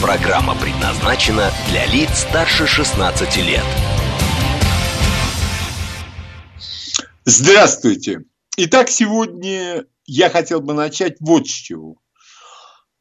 [0.00, 3.64] Программа предназначена для лиц старше 16 лет.
[7.26, 8.24] Здравствуйте.
[8.56, 11.98] Итак, сегодня я хотел бы начать вот с чего.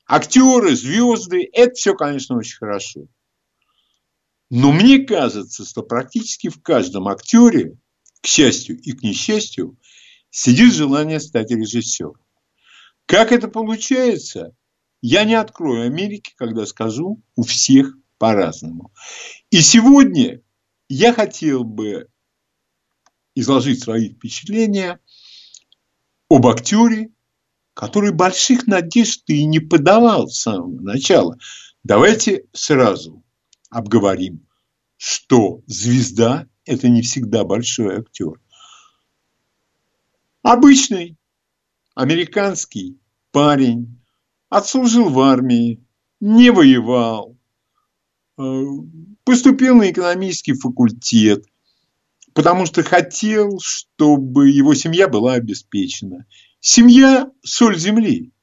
[0.05, 3.07] Актеры, звезды– это все, конечно, очень хорошо.
[4.49, 7.77] Но мне кажется, что практически в каждом актере,
[8.19, 9.77] к счастью и к несчастью,
[10.31, 12.17] сидит желание стать режиссером.
[13.05, 14.53] Как это получается,
[15.01, 18.91] я не открою Америки, когда скажу, у всех по-разному.
[19.49, 20.41] И сегодня
[20.89, 22.07] я хотел бы
[23.35, 24.99] изложить свои впечатления
[26.29, 27.11] об актере,
[27.73, 31.37] который больших надежд и не подавал с самого начала.
[31.83, 33.23] Давайте сразу
[33.69, 34.45] обговорим,
[34.97, 38.41] что звезда– это не всегда большой актер.
[40.41, 41.17] Обычный
[41.95, 42.99] американский
[43.31, 43.98] парень
[44.49, 45.83] отслужил в армии,
[46.19, 47.37] не воевал,
[48.37, 48.63] э,
[49.23, 51.45] поступил на экономический факультет,
[52.33, 56.25] потому что хотел, чтобы его семья была обеспечена.
[56.59, 58.33] Семья– соль земли.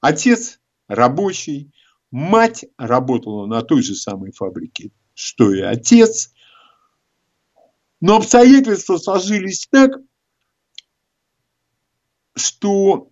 [0.00, 1.72] Отец– рабочий,
[2.10, 6.32] мать работала на той же самой фабрике, что и отец.
[8.00, 9.90] Но обстоятельства сложились так,
[12.34, 13.10] что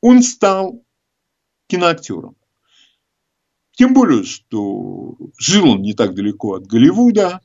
[0.00, 0.82] он стал
[1.68, 2.36] киноактером.
[3.72, 7.40] Тем более, что жил он не так далеко от Голливуда.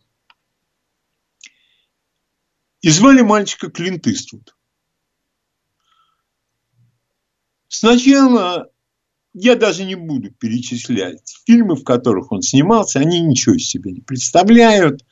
[2.81, 4.55] И звали мальчика Клинт Иствуд.
[7.67, 8.71] Сначала
[9.33, 14.01] я даже не буду перечислять фильмы, в которых он снимался, они ничего из себя не
[14.01, 15.05] представляют.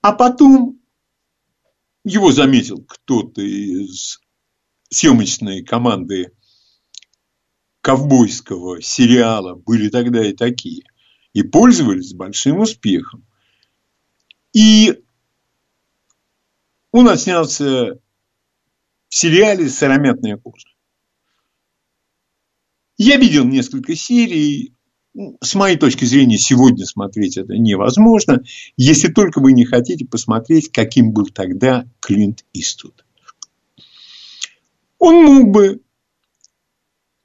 [0.00, 0.80] А потом
[2.04, 4.20] его заметил кто-то из
[4.90, 6.32] съемочной команды
[7.80, 10.84] ковбойского сериала были тогда и такие.
[11.32, 13.24] И пользовались большим успехом.
[14.52, 15.02] И
[16.90, 18.00] он отснялся
[19.08, 20.68] в сериале «Сыромятная кожа».
[22.98, 24.74] Я видел несколько серий.
[25.40, 28.44] С моей точки зрения, сегодня смотреть это невозможно,
[28.76, 33.04] если только вы не хотите посмотреть, каким был тогда Клинт Иствуд.
[34.98, 35.80] Он мог бы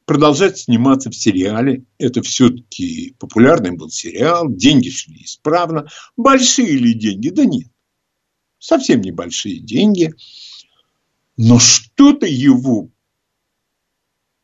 [0.05, 1.83] продолжать сниматься в сериале.
[1.97, 5.87] Это все-таки популярный был сериал, деньги шли исправно.
[6.15, 7.29] Большие ли деньги?
[7.29, 7.67] Да нет.
[8.59, 10.13] Совсем небольшие деньги.
[11.37, 12.89] Но что-то его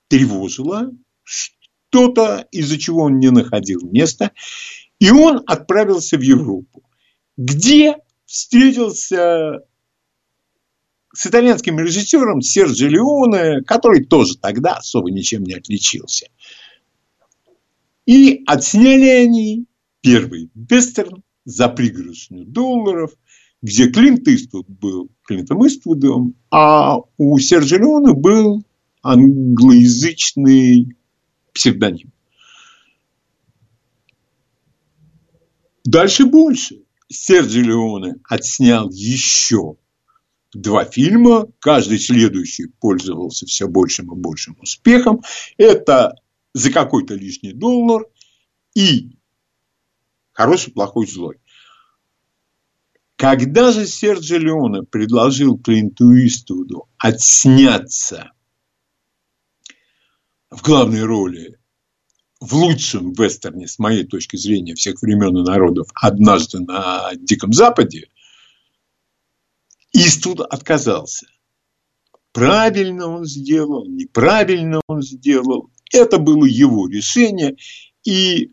[0.09, 0.91] тревожило,
[1.23, 4.31] что-то, из-за чего он не находил места,
[4.99, 6.83] и он отправился в Европу,
[7.38, 7.95] где
[8.25, 9.63] встретился
[11.13, 16.27] с итальянским режиссером Серджи Леоне, который тоже тогда особо ничем не отличился.
[18.05, 19.66] И отсняли они
[20.01, 23.11] первый вестерн за пригоршню долларов,
[23.61, 28.63] где Клинт Иствуд был Клинтом Иствудом, а у Серджи Леоне был
[29.03, 30.95] англоязычный
[31.53, 32.11] псевдоним.
[35.83, 36.83] Дальше больше.
[37.09, 39.75] Серджио Леоне отснял еще
[40.53, 45.22] два фильма, каждый следующий пользовался все большим и большим успехом.
[45.57, 46.16] Это
[46.53, 48.06] за какой-то лишний доллар
[48.73, 49.17] и
[50.34, 51.38] хороший, плохой, злой.
[53.16, 58.31] Когда же Серджио Леоне предложил Клинту Иствуду отсняться
[60.50, 61.59] в главной роли
[62.40, 68.09] в лучшем вестерне, с моей точки зрения, всех времен и народов, однажды на Диком Западе,
[69.93, 71.28] Иствуд отказался.
[72.32, 75.70] Правильно он сделал, неправильно он сделал.
[75.91, 77.58] Это было его решение.
[78.05, 78.52] И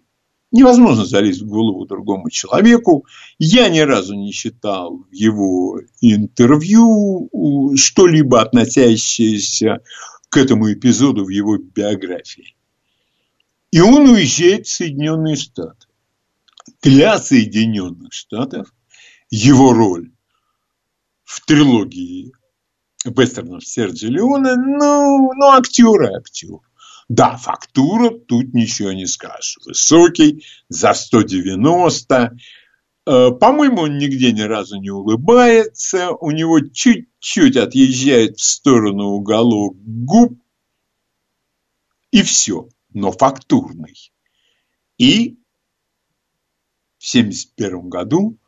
[0.50, 3.06] невозможно залезть в голову другому человеку.
[3.38, 7.30] Я ни разу не читал его интервью
[7.76, 9.82] что-либо относящееся
[10.28, 12.56] к этому эпизоду в его биографии.
[13.70, 15.86] И он уезжает в Соединенные Штаты.
[16.82, 18.72] Для Соединенных Штатов
[19.30, 20.10] его роль
[21.28, 22.32] в трилогии
[23.04, 26.60] вестернов Серджи Леоне, ну, ну, актер и актер.
[27.10, 29.58] Да, фактура, тут ничего не скажешь.
[29.66, 32.34] Высокий, за 190.
[33.06, 36.12] Э, по-моему, он нигде ни разу не улыбается.
[36.12, 40.40] У него чуть-чуть отъезжает в сторону уголок губ.
[42.10, 42.70] И все.
[42.94, 44.12] Но фактурный.
[44.96, 45.36] И
[46.98, 48.38] в 1971 году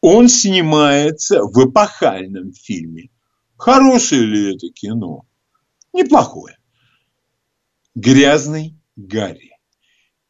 [0.00, 3.10] он снимается в эпохальном фильме.
[3.56, 5.26] Хорошее ли это кино?
[5.92, 6.58] Неплохое.
[7.94, 9.52] Грязный Гарри.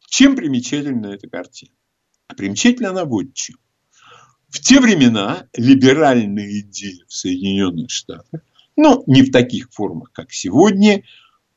[0.08, 1.72] Чем примечательна эта картина?
[2.28, 3.56] А примечательна она вот чем.
[4.48, 8.40] В те времена либеральные идеи в Соединенных Штатах,
[8.76, 11.04] но не в таких формах, как сегодня,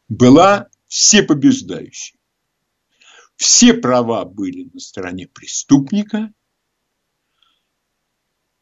[0.10, 2.20] была всепобеждающей.
[3.38, 6.34] Все права были на стороне преступника,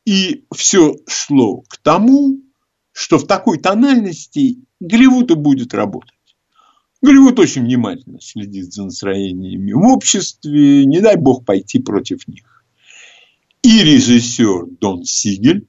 [0.09, 2.41] и все шло к тому,
[2.91, 6.17] что в такой тональности Голливуд и будет работать.
[6.99, 12.65] Голливуд очень внимательно следит за настроениями в обществе, не дай бог пойти против них.
[13.61, 15.67] И режиссер Дон Сигель,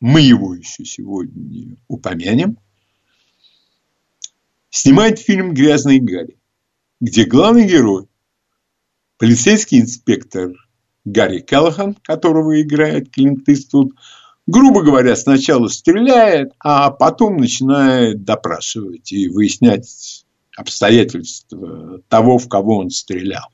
[0.00, 2.58] мы его еще сегодня упомянем,
[4.70, 6.36] снимает фильм «Грязный Гарри»,
[7.00, 8.08] где главный герой,
[9.18, 10.50] полицейский инспектор
[11.04, 13.92] Гарри Келлахан, которого играет Клинт Иствуд,
[14.46, 20.24] грубо говоря, сначала стреляет, а потом начинает допрашивать и выяснять
[20.56, 23.48] обстоятельства того, в кого он стрелял.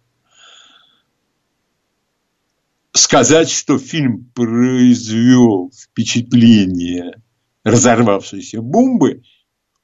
[2.92, 7.22] Сказать, что фильм произвел впечатление
[7.64, 9.22] разорвавшейся бомбы,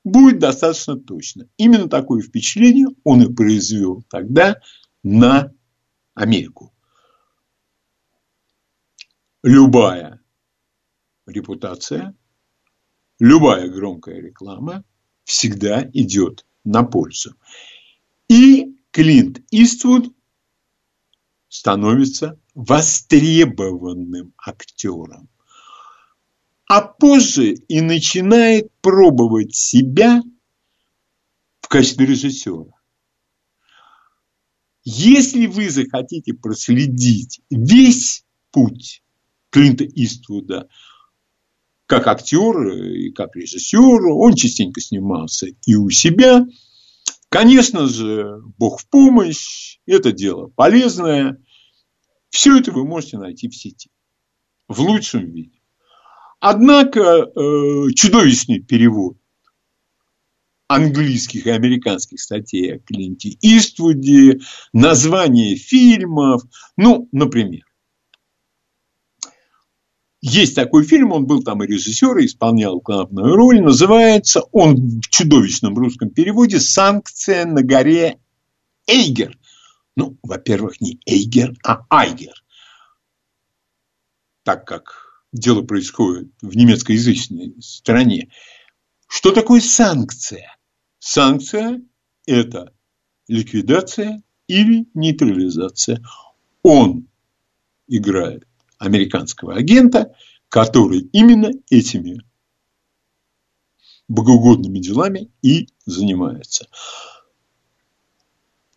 [0.02, 1.46] будет достаточно точно.
[1.56, 4.56] Именно такое впечатление он и произвел тогда
[5.02, 5.52] на
[6.14, 6.74] Америку.
[9.46, 10.23] Любая
[11.26, 12.17] репутация,
[13.19, 14.85] любая громкая реклама
[15.25, 17.35] всегда идет на пользу.
[18.26, 20.17] И Клинт Иствуд
[21.50, 25.29] становится востребованным актером.
[26.64, 30.23] А позже и начинает пробовать себя
[31.61, 32.81] в качестве режиссера.
[34.85, 39.04] Если вы захотите проследить весь путь
[39.55, 40.69] Клинта Иствуда–
[41.87, 46.45] как актер и как режиссер, он частенько снимался и у себя.
[47.29, 51.41] Конечно же, Бог в помощь, это дело полезное.
[52.31, 53.91] Все это вы можете найти в сети,
[54.67, 55.61] в лучшем виде.
[56.41, 59.17] Однако э, чудовищный перевод
[60.67, 64.41] английских и американских статей о Клинте Иствуде,
[64.73, 66.43] название фильмов,
[66.77, 67.65] ну, например,
[70.26, 73.61] есть такой фильм, он был там и режиссер, и исполнял главную роль.
[73.61, 78.19] Называется он в чудовищном русском переводе «Санкция на горе
[78.87, 79.38] Эйгер».
[79.97, 82.32] Ну, во-первых, не Эйгер, а Айгер.
[84.44, 88.31] Так как дело происходит в немецкоязычной стране.
[89.06, 90.56] Что такое санкция?
[91.00, 91.82] Санкция–
[92.27, 92.73] это
[93.29, 96.03] ликвидация или нейтрализация.
[96.62, 97.09] Он
[97.88, 98.49] играет
[98.84, 100.14] американского агента,
[100.48, 102.20] который именно этими
[104.08, 106.69] богоугодными делами и занимается.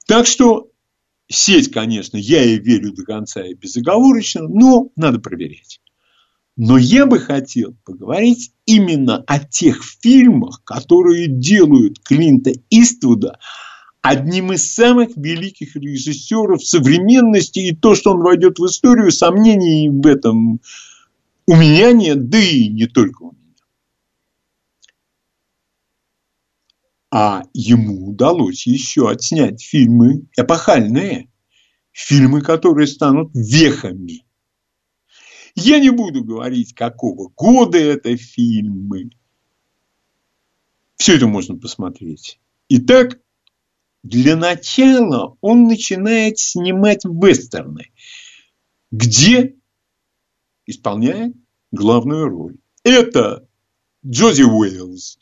[0.06, 0.72] Так что
[1.28, 5.82] сеть, конечно, я ей верю до конца и безоговорочно, но надо проверять.
[6.56, 13.38] Но я бы хотел поговорить именно о тех фильмах, которые делают Клинта Иствуда
[14.10, 20.06] одним из самых великих режиссеров современности, и то, что он войдет в историю, сомнений в
[20.06, 20.62] этом
[21.46, 23.38] у меня нет, да и не только у меня.
[27.10, 31.30] А ему удалось еще отснять фильмы эпохальные,
[31.92, 34.26] фильмы, которые станут вехами.
[35.56, 39.10] Я не буду говорить, какого года это фильмы.
[40.98, 42.40] Все это можно посмотреть.
[42.70, 43.20] Итак,
[44.10, 47.92] для начала он начинает снимать вестерны,
[48.90, 49.58] где
[50.66, 51.36] исполняет
[51.72, 52.58] главную роль.
[52.84, 53.48] Это
[54.06, 55.20] Джози Уэйлз,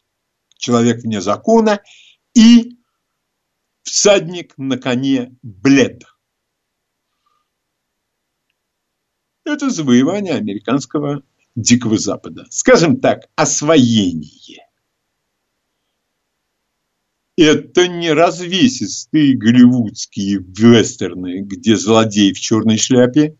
[0.56, 1.82] человек вне закона,
[2.36, 2.78] и
[3.82, 6.04] всадник на коне Блед.
[9.46, 11.24] Это завоевание американского
[11.56, 12.46] Дикого Запада.
[12.50, 14.65] Скажем так, освоение.
[17.38, 23.36] Это не развесистые голливудские вестерны, где злодей в черной шляпе,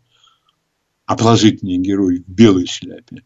[1.06, 3.22] а положительный герой в белой шляпе.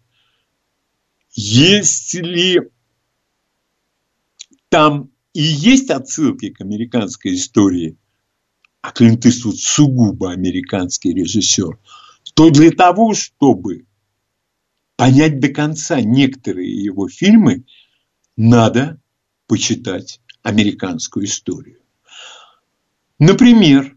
[1.32, 2.70] Если
[4.68, 7.96] там и есть отсылки к американской истории,
[8.80, 11.78] а Клинт Иствуд сугубо американский режиссер,
[12.34, 13.86] то для того, чтобы
[14.96, 17.64] понять до конца некоторые его фильмы,
[18.36, 19.00] надо
[19.46, 21.80] почитать американскую историю.
[23.18, 23.96] Например,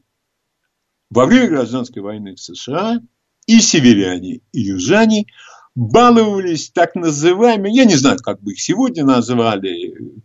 [1.10, 3.02] во время гражданской войны в США
[3.46, 5.28] и северяне, и южане
[5.76, 10.22] баловались так называемыми, я не знаю, как бы их сегодня назвали,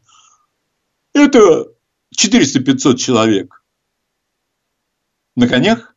[1.12, 1.68] это
[2.14, 3.64] 400-500 человек
[5.36, 5.94] на конях,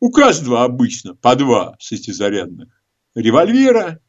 [0.00, 2.68] у каждого обычно по два шестизарядных
[3.14, 4.00] револьвера.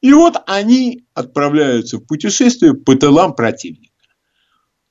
[0.00, 3.89] И вот они отправляются в путешествие по тылам противника.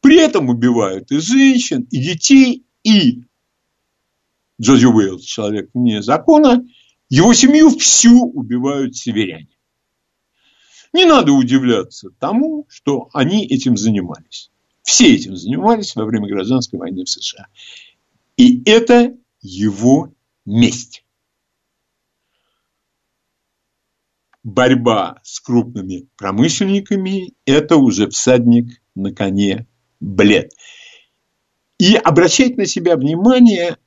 [0.01, 3.23] При этом убивают и женщин, и детей, и
[4.61, 6.65] Джози Уэйлс, человек вне закона,
[7.09, 9.49] его семью всю убивают северяне.
[10.93, 14.51] Не надо удивляться тому, что они этим занимались.
[14.83, 17.47] Все этим занимались во время гражданской войны в США.
[18.37, 20.13] И это его
[20.45, 21.05] месть.
[24.43, 29.67] Борьба с крупными промышленниками– это уже всадник на коне
[29.99, 30.53] блед.
[31.77, 33.77] И обращать на себя внимание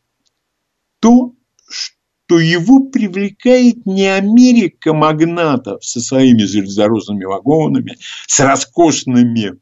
[1.00, 1.34] то,
[1.68, 9.60] что его привлекает не Америка магнатов со своими железнодорожными вагонами, с роскошными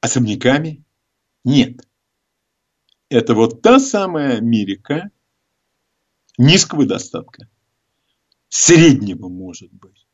[0.00, 0.84] особняками.
[1.44, 1.86] Нет.
[3.08, 5.10] Это вот та самая Америка
[6.38, 7.48] низкого достатка.
[8.48, 10.06] Среднего, может быть.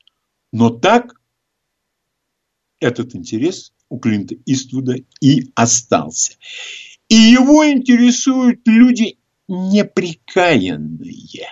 [0.52, 1.20] Но так
[2.80, 6.32] этот интерес у Клинта Иствуда и остался.
[7.08, 9.18] И его интересуют люди
[9.48, 11.48] неприкаянные.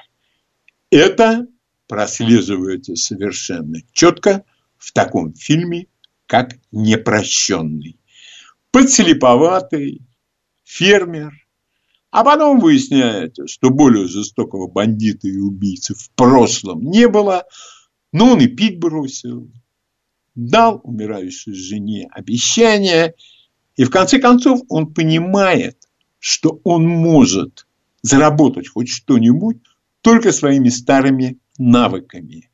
[0.91, 1.47] Это
[1.89, 4.45] прослеживается совершенно четко
[4.77, 5.87] в таком фильме,
[6.27, 7.99] как «Непрощенный».
[8.71, 10.03] Подслеповатый
[10.65, 11.33] фермер,
[12.11, 17.47] а потом выясняется, что более жестокого бандита и убийцы в прошлом не было,
[18.13, 19.51] но он и пить бросил,
[20.37, 23.15] дал умирающей жене обещание–
[23.77, 25.89] и в конце концов он понимает,
[26.19, 27.67] что он может
[28.03, 29.59] заработать хоть что-нибудь
[30.01, 32.51] только своими старыми навыками.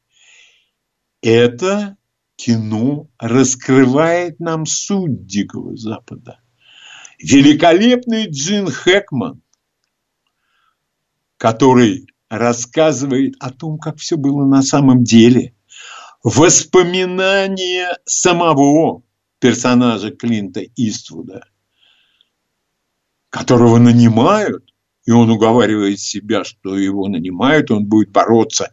[1.23, 1.97] Это
[2.37, 6.41] кино раскрывает нам суть Дикого Запада.
[7.21, 9.43] Великолепный Джин Хэкман,
[11.37, 15.55] который рассказывает о том, как все было на самом деле.
[16.23, 19.02] Воспоминания самого
[19.41, 21.45] персонажа Клинта Иствуда,
[23.29, 24.73] которого нанимают,
[25.05, 28.71] и он уговаривает себя, что его нанимают, он будет бороться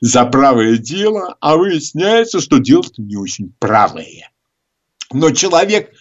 [0.00, 4.30] за правое дело, а выясняется, что дело-то не очень правое.
[5.12, 5.92] Но человек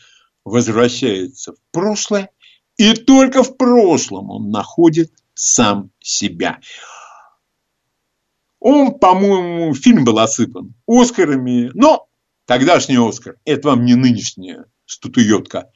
[0.46, 2.30] возвращается в прошлое,
[2.78, 6.60] и только в прошлом он находит сам себя.
[8.68, 12.10] Он, по-моему, фильм был осыпан Оскарами, но
[12.46, 13.38] Тогдашний Оскар.
[13.46, 15.72] Это вам не нынешняя статуетка.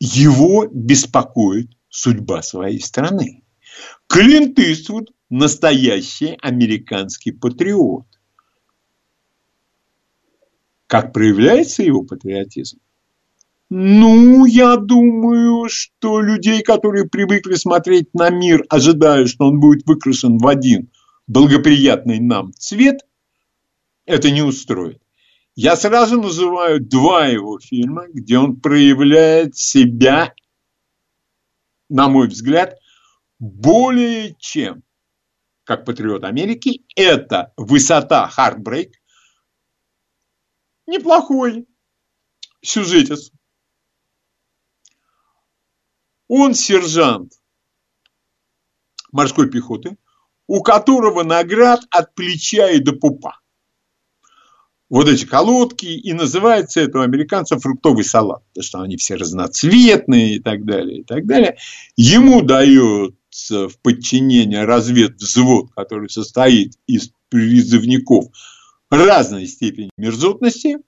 [0.00, 3.44] Его беспокоит судьба своей страны.
[4.06, 8.06] Клинт Иствуд– настоящий американский патриот.
[10.86, 12.78] Как проявляется его патриотизм?
[13.74, 20.36] Ну, я думаю, что людей, которые привыкли смотреть на мир, ожидая, что он будет выкрашен
[20.36, 20.90] в один
[21.26, 23.00] благоприятный нам цвет–
[24.04, 25.00] это не устроит.
[25.54, 30.34] Я сразу называю два его фильма, где он проявляет себя,
[31.88, 32.78] на мой взгляд,
[33.38, 34.82] более чем
[35.64, 36.84] как патриот Америки.
[36.94, 39.00] Это «Высота Хартбрейк».
[40.86, 41.66] Неплохой
[42.60, 43.32] сюжетец.
[46.34, 47.34] Он сержант
[49.12, 49.98] морской пехоты,
[50.46, 53.38] у которого наград от плеча и до пупа
[54.88, 60.36] вот эти колодки, и называется это у американцев фруктовый салат, потому что они все разноцветные
[60.36, 61.58] и так далее, и так далее.
[61.96, 68.28] Ему дается в подчинение разведвзвод, который состоит из призывников
[68.88, 70.78] разной степени мерзотности,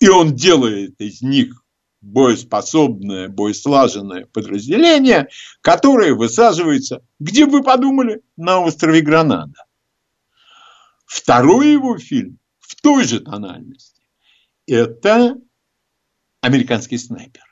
[0.00, 1.59] и он делает из них
[2.00, 5.28] боеспособное, боеслаженное подразделение,
[5.60, 9.66] которое высаживается, где вы подумали, на острове Гранада.
[11.04, 14.02] Второй его фильм в той же тональности.
[14.66, 15.36] Это
[16.40, 17.44] американский снайпер.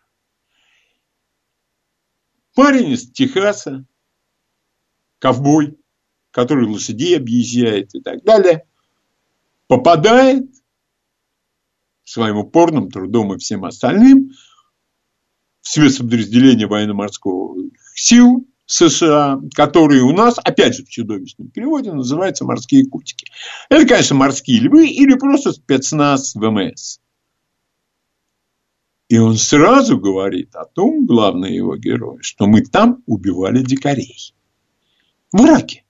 [2.55, 3.85] Парень из Техаса,
[5.19, 5.79] ковбой,
[6.31, 8.67] который лошадей объезжает и так далее,
[9.67, 10.47] попадает
[12.05, 14.28] своим упорным трудом и всем остальным
[15.69, 17.55] в спецподразделение военно-морского
[17.95, 23.27] сил США, которые у нас, опять же, в чудовищном переводе называются морские кутики.
[23.69, 27.01] Это, конечно, морские львы или просто спецназ ВМС.
[29.09, 34.35] И он сразу говорит о том, главный его герой, что мы там убивали дикарей.
[35.33, 35.85] В Ираке.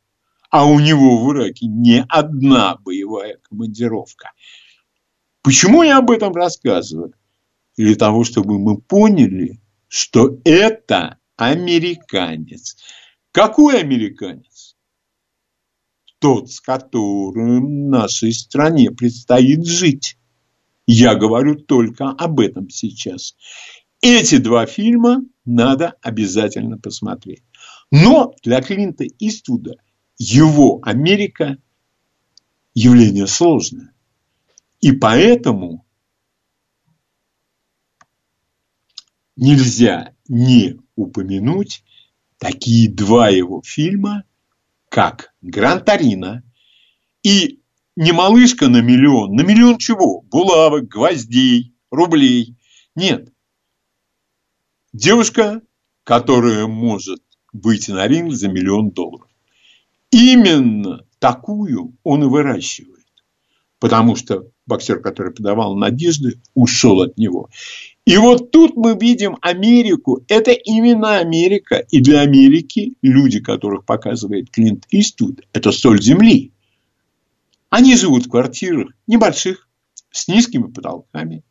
[0.51, 4.33] А у него в Ираке не одна боевая командировка.
[5.43, 7.13] Почему я об этом рассказываю?
[7.77, 12.77] Для того, чтобы мы поняли, что это американец.
[13.33, 14.77] Какой американец?
[16.19, 20.19] Тот, с которым нашей стране предстоит жить.
[20.87, 23.37] Я говорю только об этом сейчас.
[24.01, 27.43] Эти два фильма надо обязательно посмотреть.
[27.91, 29.77] Но для Клинта Иствуда
[30.19, 31.59] его Америка
[32.75, 33.93] явление сложное.
[34.81, 35.85] И поэтому
[39.39, 41.85] нельзя не упомянуть
[42.39, 44.25] такие два его фильма,
[44.89, 46.43] как «Гран-Торино»
[47.23, 47.61] и
[47.97, 49.35] не малышка на миллион.
[49.35, 50.23] На миллион чего?
[50.23, 52.57] Булавок, гвоздей, рублей.
[52.95, 53.33] Нет.
[54.93, 55.63] Девушка,
[56.05, 59.29] которая может выйти на ринг за миллион долларов.
[60.11, 63.07] Именно такую он и выращивает.
[63.79, 67.49] Потому что боксер, который подавал надежды, ушел от него.
[68.05, 70.23] И вот тут мы видим Америку.
[70.29, 71.85] Это именно Америка.
[71.91, 76.53] И для Америки люди, которых показывает Клинт Иствуд, это соль земли.
[77.71, 79.69] Они живут в квартирах небольших,
[80.11, 81.43] с низкими потолками,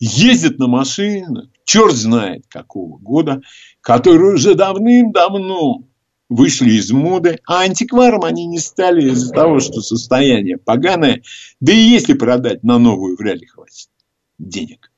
[0.00, 3.42] ездят на машинах, черт знает какого года,
[3.80, 5.84] которые уже давным-давно
[6.32, 11.22] вышли из моды, а антикваром они не стали из-за того, что состояние поганое,
[11.60, 13.90] да и если продать на новую, вряд ли хватит
[14.38, 14.90] денег.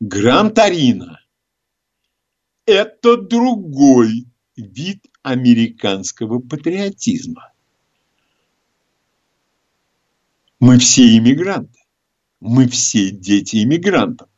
[0.00, 1.20] Гран-Торино–
[2.66, 7.52] это другой вид американского патриотизма.
[10.60, 11.80] Мы все иммигранты.
[12.40, 14.28] Мы все дети иммигрантов.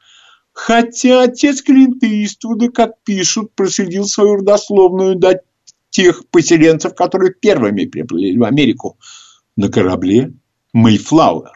[0.60, 5.40] Хотя отец Клинта Иствуда, как пишут, проследил свою родословную до
[5.88, 8.98] тех поселенцев, которые первыми приплыли в Америку.
[9.54, 10.34] На корабле
[10.72, 11.52] Мейфлауэр.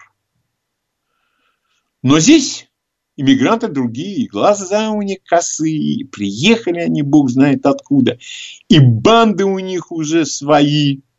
[2.05, 2.71] Но здесь
[3.17, 8.21] иммигранты другие, глаза у них косые, приехали они бог знает откуда,
[8.69, 11.01] и банды у них уже свои–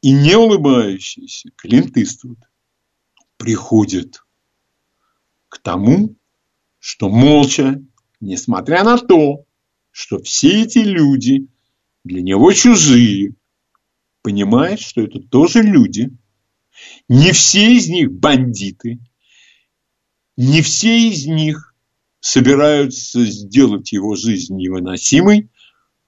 [0.00, 2.38] и не улыбающийся Клинт Иствуд
[3.36, 4.22] приходит
[5.52, 6.16] к тому,
[6.78, 7.78] что молча,
[8.20, 9.44] несмотря на то,
[9.90, 11.46] что все эти люди
[12.04, 13.34] для него чужие,
[14.22, 16.10] понимает, что это тоже люди.
[17.06, 18.98] Не все из них бандиты,
[20.38, 21.74] не все из них
[22.20, 25.50] собираются сделать его жизнь невыносимой,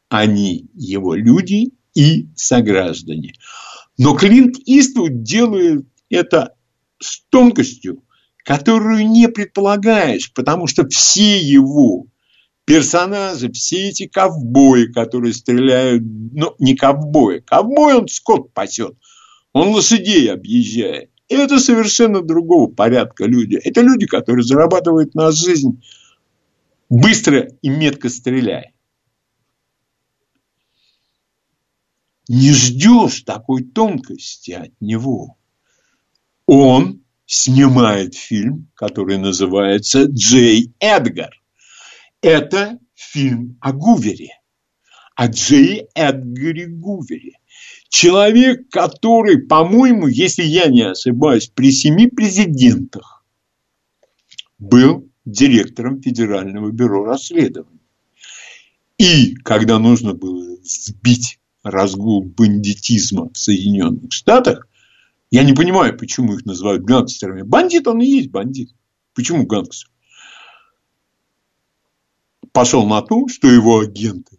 [0.08, 3.34] они его люди и сограждане.
[3.98, 6.56] Но Клинт Иствуд делает это
[6.98, 8.03] с тонкостью,
[8.44, 12.06] которую не предполагаешь, потому что все его
[12.64, 18.94] персонажи, все эти ковбои, которые стреляют, ну, не ковбои, ковбой он скот пасет,
[19.52, 21.10] он лошадей объезжает.
[21.28, 23.56] И это совершенно другого порядка люди.
[23.56, 25.82] Это люди, которые зарабатывают на жизнь
[26.88, 28.74] быстро и метко стреляя.
[32.28, 35.36] не ждешь такой тонкости от него.
[36.46, 41.30] Он снимает фильм, который называется «Джей Эдгар».
[42.20, 44.30] Это фильм о Гувере,
[45.14, 47.38] о Джей Эдгаре Гувере.
[47.88, 53.24] Человек, который, по-моему, если я не ошибаюсь, при семи президентах
[54.58, 57.80] был директором Федерального бюро расследований.
[58.98, 64.68] И когда нужно было сбить разгул бандитизма в Соединенных Штатах,
[65.34, 67.42] я не понимаю, почему их называют гангстерами.
[67.42, 68.70] Бандит он и есть бандит.
[69.14, 69.90] Почему гангстер?
[72.52, 74.38] Пошел на то, что его агенты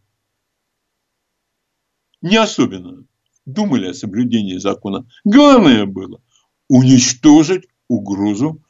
[2.22, 3.06] не особенно
[3.46, 5.06] думали о соблюдении закона.
[5.26, 6.22] Главное было
[6.70, 8.64] уничтожить угрозу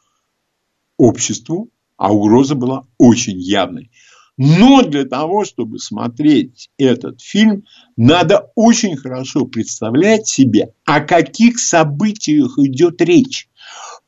[0.97, 3.91] обществу, а угроза была очень явной.
[4.37, 12.57] Но для того, чтобы смотреть этот фильм, надо очень хорошо представлять себе, о каких событиях
[12.57, 13.47] идет речь.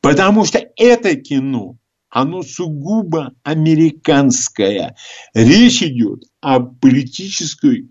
[0.00, 1.78] Потому что это кино,
[2.10, 4.96] оно сугубо американское.
[5.32, 7.90] Речь идет о политической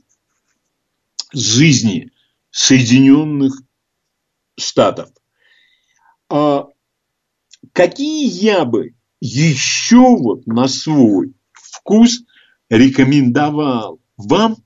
[1.34, 2.12] жизни
[2.52, 3.62] Соединенных
[4.60, 5.10] Штатов.
[6.30, 6.67] А
[7.73, 11.34] какие я бы еще вот на свой
[11.78, 12.24] вкус
[12.70, 14.58] рекомендовал вам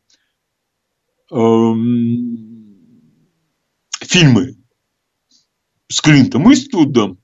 [1.32, 2.52] эм,
[4.02, 4.58] фильмы
[5.88, 7.19] с Клинтом Иствудом.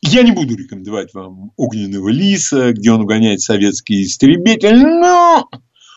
[0.00, 5.48] Я не буду рекомендовать вам «Огненного лиса», где он угоняет советский истребитель, но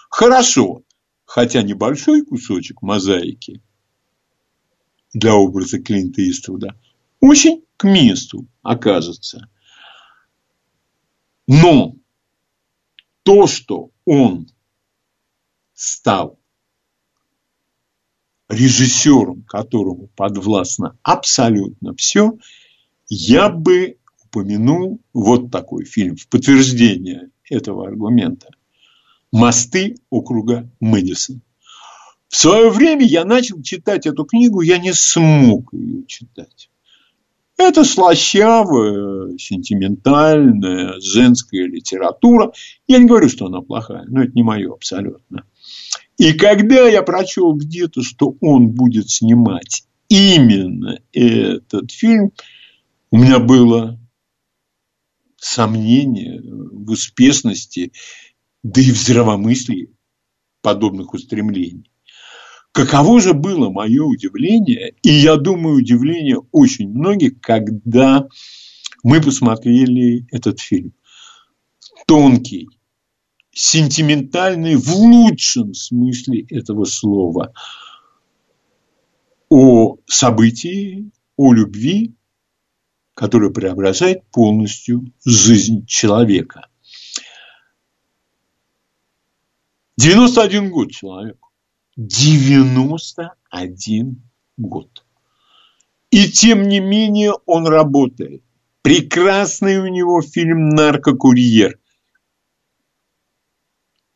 [0.10, 0.84] хорошо,
[1.26, 3.62] хотя небольшой кусочек мозаики
[5.14, 6.80] для образа Клинта Иствуда
[7.20, 9.50] очень к месту окажется.
[11.48, 11.97] Но
[13.28, 14.48] то, что он
[15.74, 16.40] стал
[18.48, 22.38] режиссером, которому подвластно абсолютно все,
[23.10, 28.48] я бы упомянул вот такой фильм в подтверждение этого аргумента.
[29.34, 31.42] «Мосты округа Мэдисон».
[32.30, 36.70] В свое время я начал читать эту книгу, я не смог ее читать.
[37.58, 42.54] Это слащавая, сентиментальная, женская литература.
[42.88, 45.44] Я не говорю, что она плохая, но это не мое абсолютно.
[46.18, 52.32] И когда я прочел где-то, что он будет снимать именно этот фильм,
[53.10, 54.00] у меня было
[55.38, 57.92] сомнение в успешности,
[58.64, 59.92] да и в здравомыслии
[60.62, 61.90] подобных устремлений.
[62.78, 68.28] Каково же было мое удивление, и я думаю, удивление очень многих, когда
[69.02, 70.94] мы посмотрели этот фильм.
[72.06, 72.70] Тонкий,
[73.50, 77.52] сентиментальный в лучшем смысле этого слова
[79.50, 82.14] о событии, о любви,
[83.16, 86.68] которая преображает полностью жизнь человека.
[89.98, 91.47] 91 год человеку.
[91.98, 94.22] 91
[94.56, 95.04] год.
[96.12, 98.44] И тем не менее он работает.
[98.84, 101.80] Прекрасный у него фильм «Наркокурьер».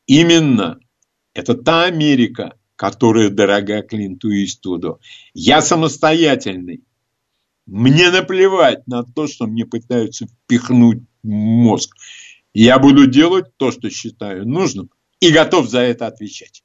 [0.06, 0.80] Именно
[1.34, 5.00] это та Америка, которая дорога Клинту Иствуду.
[5.34, 6.84] Я самостоятельный.
[7.65, 11.96] Мне наплевать на то, что мне пытаются впихнуть мозг.
[12.54, 16.63] Я буду делать то, что считаю нужным, и готов за это отвечать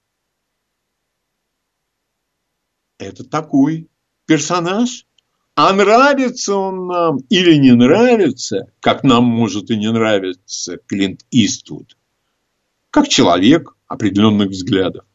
[2.98, 3.88] это такой
[4.26, 5.06] персонаж.
[5.54, 11.96] А нравится он нам или не нравится, как нам может и не нравиться Клинт Иствуд,
[12.90, 15.06] как человек определенных взглядов,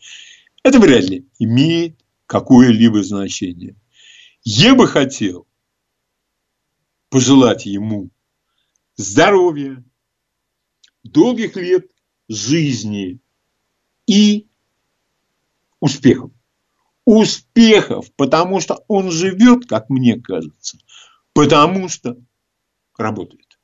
[0.64, 3.76] это вряд ли имеет какое-либо значение.
[4.44, 5.46] Я бы хотел
[7.10, 8.10] пожелать ему
[8.96, 9.84] здоровья,
[11.04, 11.86] долгих лет
[12.28, 13.20] жизни
[14.08, 14.48] и
[15.80, 16.32] успехов
[17.06, 20.78] успехов, потому что он живет, как мне кажется,
[21.34, 22.18] потому что
[22.98, 23.60] работает.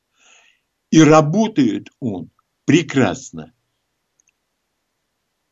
[0.89, 2.31] И работает он
[2.65, 3.53] прекрасно.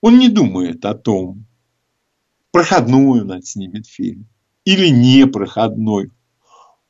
[0.01, 1.45] Он не думает о том,
[2.51, 4.27] проходной он отснимет фильм
[4.63, 6.11] или не проходной.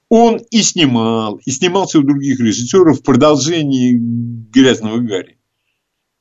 [0.10, 3.93] Он и снимал, и снимался у других режиссеров в продолжении
[4.51, 5.39] «Грязного Гарри».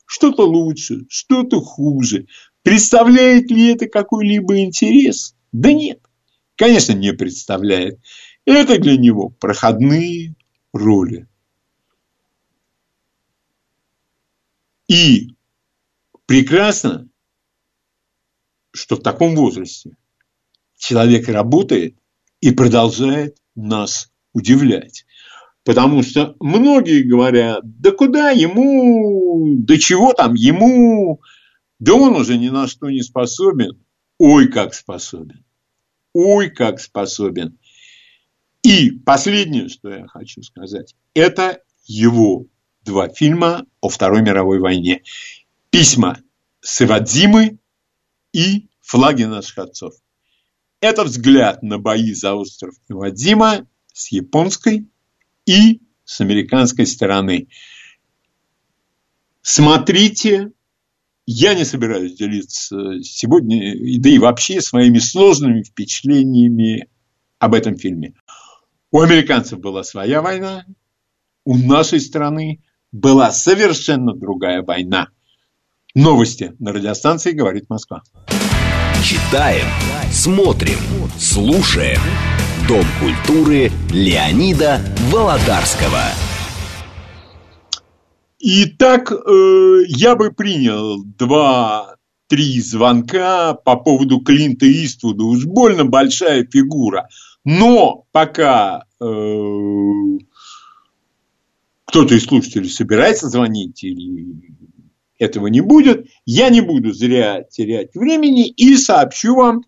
[0.06, 2.26] Что-то лучше, что-то хуже.
[2.64, 5.36] Представляет ли это какой-либо интерес?
[5.52, 6.00] Да нет,
[6.56, 8.00] конечно, не представляет.
[8.46, 10.34] Это для него проходные
[10.72, 11.28] роли.
[14.88, 15.34] И
[16.24, 17.06] прекрасно,
[18.72, 19.98] что в таком возрасте
[20.78, 21.96] человек работает
[22.40, 25.04] и продолжает нас удивлять.
[25.64, 31.20] Потому что многие говорят, да куда ему, да чего там ему,
[31.84, 33.84] да он уже ни на что не способен.
[34.16, 35.44] Ой, как способен.
[36.14, 37.58] Ой, как способен.
[38.62, 42.46] И последнее, что я хочу сказать, это его
[42.82, 45.02] два фильма о Второй мировой войне.
[45.68, 46.22] Письма
[46.60, 47.58] Сывадзимы
[48.32, 49.92] и Флаги наших отцов.
[50.80, 54.88] Это взгляд на бои за остров Ивадзима с японской
[55.44, 57.48] и с американской стороны.
[59.42, 60.52] Смотрите
[61.26, 66.88] я не собираюсь делиться сегодня, да и вообще своими сложными впечатлениями
[67.38, 68.14] об этом фильме.
[68.90, 70.64] У американцев была своя война,
[71.44, 75.08] у нашей страны была совершенно другая война.
[75.94, 78.02] Новости на радиостанции «Говорит Москва».
[79.04, 79.66] Читаем,
[80.10, 80.78] смотрим,
[81.18, 82.00] слушаем.
[82.66, 86.33] Дом культуры Леонида Володарского.
[88.46, 95.24] Итак, э, я бы принял два-три звонка по поводу Клинта Иствуда.
[95.24, 97.08] Уж больно большая фигура.
[97.46, 99.04] Но пока э,
[101.86, 104.26] кто-то из слушателей собирается звонить или
[105.18, 109.62] этого не будет, я не буду зря терять времени и сообщу вам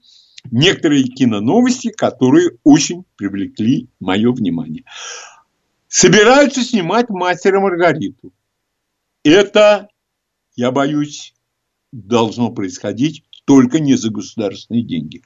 [0.51, 4.85] некоторые киноновости, которые очень привлекли мое внимание.
[5.89, 8.35] Собираются снимать «Мастера Маргариту».
[9.27, 9.89] Это,
[10.55, 11.35] я боюсь,
[11.91, 15.23] должно происходить только не за государственные деньги.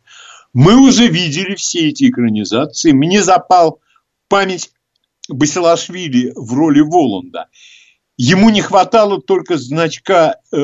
[0.55, 2.93] Мы уже видели все эти экранизации.
[2.93, 3.81] Мне запал
[4.29, 4.73] память
[5.29, 7.49] Басилашвили в роли Воланда.
[8.17, 10.57] Ему не хватало только значка э,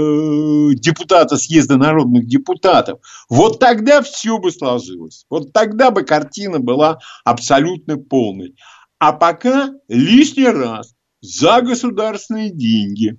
[0.75, 3.01] депутата съезда народных депутатов.
[3.29, 5.27] Вот тогда все бы сложилось.
[5.29, 8.57] Вот тогда бы картина была абсолютно полной.
[8.99, 13.18] А пока лишний раз за государственные деньги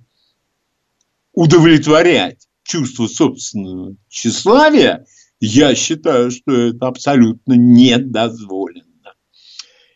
[1.38, 5.06] удовлетворять чувство собственного тщеславия,
[5.38, 9.14] я считаю, что это абсолютно недозволено.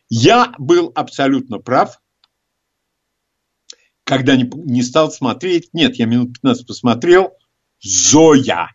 [0.08, 2.00] Я был абсолютно прав,
[4.04, 7.32] когда не, не стал смотреть, нет, я минут 15 посмотрел,
[7.80, 8.68] Зоя.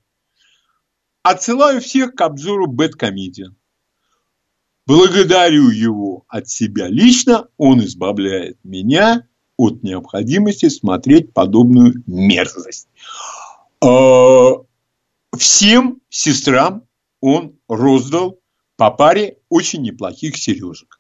[1.24, 3.56] Отсылаю всех к обзору Бэткомедиан.
[4.86, 9.26] Благодарю его от себя лично, он избавляет меня
[9.58, 12.88] от необходимости смотреть подобную мерзость.
[13.84, 14.52] А,
[15.38, 16.84] всем сестрам
[17.20, 18.40] он роздал
[18.76, 20.98] по паре очень неплохих сережек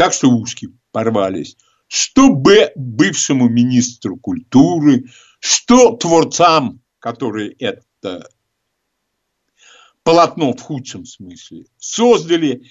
[0.00, 1.58] так что ушки порвались.
[1.86, 8.26] Что Б бывшему министру культуры, что творцам, которые это
[10.02, 12.62] полотно в худшем смысле создали.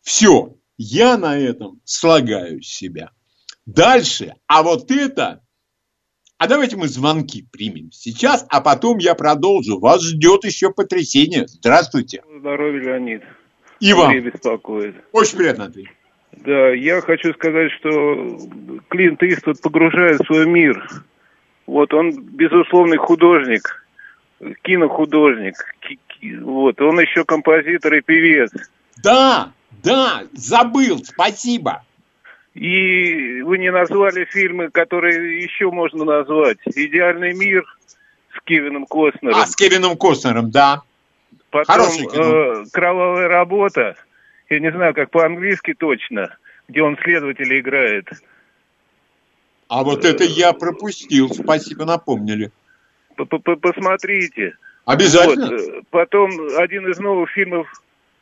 [0.00, 3.10] Все, я на этом слагаю себя.
[3.74, 5.42] Дальше, а вот это,
[6.38, 9.78] а давайте мы звонки примем сейчас, а потом я продолжу.
[9.78, 11.46] Вас ждет еще потрясение.
[11.46, 12.22] Здравствуйте.
[12.38, 13.22] Здоровья, Леонид.
[13.78, 14.18] И вам.
[14.20, 14.96] беспокоит.
[15.12, 15.88] Очень приятно, Андрей.
[16.32, 18.38] Да, я хочу сказать, что
[18.88, 20.88] Клинт Иствуд погружает в свой мир.
[21.66, 23.86] Вот он безусловный художник,
[24.62, 25.54] кинохудожник.
[26.40, 28.50] Вот, он еще композитор и певец.
[29.02, 29.52] Да,
[29.82, 31.84] да, забыл, спасибо.
[32.54, 36.58] И вы не назвали фильмы, которые еще можно назвать.
[36.66, 37.64] «Идеальный мир»
[38.34, 39.36] с Кевином Костнером.
[39.36, 40.82] А, с Кевином Костнером, да.
[41.50, 43.96] Потом э, «Кровавая работа»
[44.50, 46.36] я не знаю, как по-английски точно,
[46.68, 48.08] где он следователя играет.
[49.68, 52.50] А вот это я пропустил, спасибо, напомнили.
[53.16, 54.54] Посмотрите.
[54.84, 55.50] Обязательно.
[55.50, 55.60] Вот.
[55.60, 57.68] Э, потом один из новых фильмов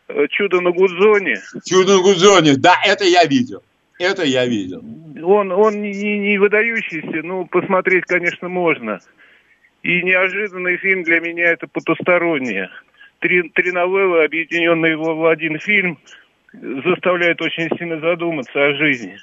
[0.08, 1.40] э, «Чудо на Гудзоне».
[1.64, 3.62] «Чудо на Гудзоне», да, это я видел.
[3.98, 4.82] Это я видел.
[5.24, 9.00] Он, он не, не выдающийся, ну, посмотреть, конечно, можно.
[9.82, 12.70] И неожиданный фильм для меня это «Потустороннее»
[13.20, 15.98] три, три новеллы, объединенные в один фильм,
[16.52, 19.16] заставляют очень сильно задуматься о жизни.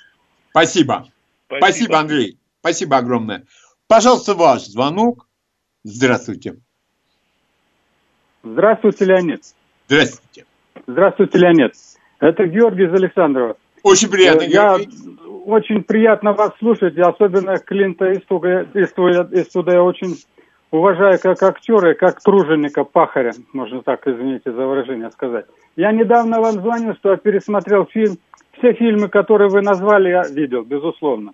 [0.51, 1.07] Спасибо.
[1.47, 2.37] Спасибо, Спасибо Андрей.
[2.59, 3.43] Спасибо огромное.
[3.87, 5.27] Пожалуйста, ваш звонок.
[5.83, 6.55] Здравствуйте.
[8.43, 9.41] Здравствуйте, Леонид.
[9.87, 10.45] Здравствуйте.
[10.87, 11.73] Здравствуйте, Леонид.
[12.19, 13.57] Это Георгий из Александрова.
[13.85, 14.77] Очень приятно, э, Я
[15.45, 20.17] очень приятно вас слушать, особенно Клинта Иствуда, Иствуда, Иствуда я очень
[20.71, 25.45] уважаю как актера и как труженика, пахаря, можно так, извините за выражение сказать.
[25.75, 28.17] Я недавно вам звонил, что я пересмотрел фильм.
[28.57, 31.33] Все фильмы, которые вы назвали, я видел, безусловно.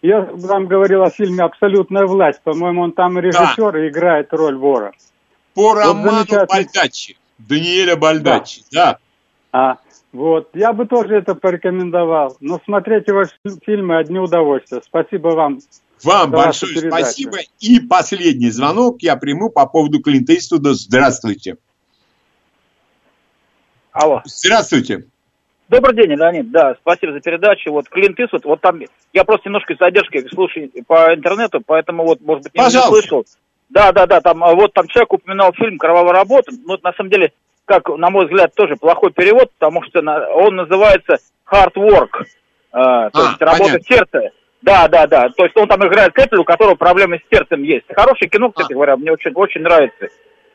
[0.00, 2.40] Я вам говорил о фильме «Абсолютная власть».
[2.42, 3.84] По-моему, он там режиссер да.
[3.84, 4.92] и играет роль вора.
[5.52, 7.18] По вот роману Бальдачи.
[7.36, 8.92] Даниэля Бальдачи, да.
[8.92, 8.98] да.
[9.52, 9.76] А,
[10.12, 10.50] вот.
[10.54, 12.36] Я бы тоже это порекомендовал.
[12.40, 14.80] Но смотрите ваши фильмы одни удовольствия.
[14.84, 15.60] Спасибо вам
[16.02, 17.04] вам большое передачу.
[17.04, 17.38] спасибо.
[17.60, 20.74] И последний звонок я приму по поводу Клинта Иствуда.
[20.74, 21.56] Здравствуйте.
[23.92, 24.22] Алло.
[24.24, 25.04] Здравствуйте.
[25.68, 26.50] Добрый день, Леонид.
[26.50, 27.70] Да, спасибо за передачу.
[27.70, 28.80] Вот Клинт Иствуд, вот там,
[29.12, 33.24] я просто немножко с задержкой слушаю по интернету, поэтому вот, может быть, не, не слышал.
[33.68, 36.50] Да, да, да, там, вот там человек упоминал фильм «Кровавая работа».
[36.64, 37.32] Ну, это, на самом деле,
[37.70, 40.00] как, на мой взгляд, тоже плохой перевод, потому что
[40.34, 42.26] он называется «Hard Work», э,
[42.72, 43.80] то а, есть работа понятно.
[43.84, 44.30] сердца.
[44.60, 45.28] Да, да, да.
[45.28, 47.86] То есть он там играет Кэппель, у которого проблемы с сердцем есть.
[47.94, 48.74] Хорошее кино, кстати а.
[48.74, 50.08] говоря, мне очень, очень нравится.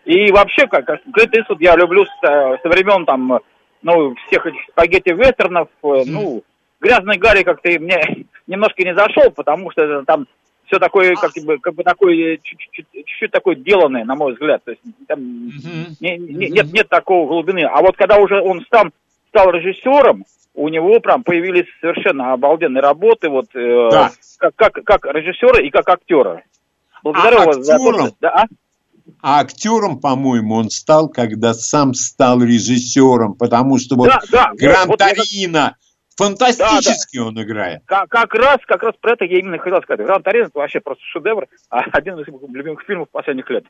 [0.04, 3.40] И вообще, как Клинт Иствуд я люблю с, э, со времен там,
[3.82, 6.04] ну, всех этих спагетти-вестернов, mm.
[6.08, 6.44] ну,
[6.82, 10.28] грязный Гарри как-то мне немножко не зашел, потому что там
[10.68, 14.64] все такое, как бы, как бы такое, чуть-чуть такое деланное, на мой взгляд.
[14.64, 17.66] То есть там не, не, нет, нет такого глубины.
[17.66, 18.92] А вот когда уже он сам
[19.30, 23.90] стал режиссером, у него прям появились совершенно обалденные работы, вот э,
[24.38, 26.44] как, как, как режиссера и как актера.
[27.04, 28.46] Благодарю а вас актером, за то, да, а?
[29.22, 34.88] А актером, по-моему, он стал, когда сам стал режиссером, потому что вот да, да, Гран
[34.88, 35.76] вот, Торино,
[36.16, 37.28] фантастически да, да.
[37.28, 37.82] он играет.
[37.86, 40.06] Как, как раз, как раз про это я именно хотел сказать.
[40.06, 43.66] Гран Торино это вообще просто шедевр, а один из любимых фильмов последних лет.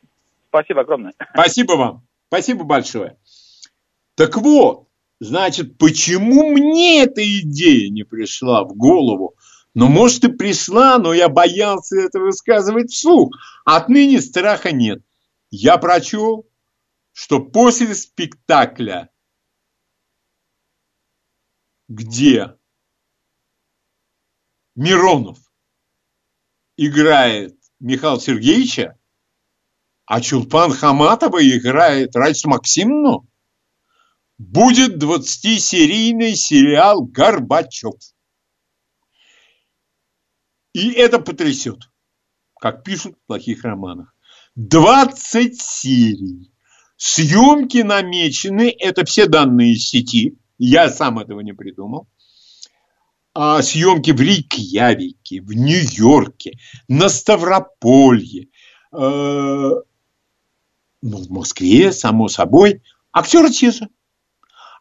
[0.49, 1.13] Спасибо огромное.
[1.33, 2.07] Спасибо вам.
[2.27, 3.17] Спасибо большое.
[4.15, 4.87] Так вот,
[5.19, 9.35] значит, почему мне эта идея не пришла в голову?
[9.73, 13.35] Ну, может, и пришла, но я боялся это высказывать вслух.
[13.65, 15.01] Отныне страха нет.
[15.51, 16.47] Я прочел,
[17.11, 19.09] что после спектакля,
[21.87, 22.57] где
[24.75, 25.39] Миронов
[26.77, 28.97] играет Михаила Сергеевича,
[30.05, 33.27] а Чулпан Хаматова играет Раису Максимовну,
[34.37, 37.95] будет 20-серийный сериал «Горбачев».
[40.73, 41.89] И это потрясет,
[42.59, 44.13] как пишут в плохих романах.
[44.55, 46.51] 20 серий.
[46.97, 52.07] Съемки намечены, это все данные сети, я сам этого не придумал.
[53.33, 58.47] А съемки в Рейкьявике, в Нью-Йорке, на Ставрополье,
[58.93, 59.83] э, ну,
[61.01, 62.81] в Москве, само собой.
[63.11, 63.89] Актеры те же.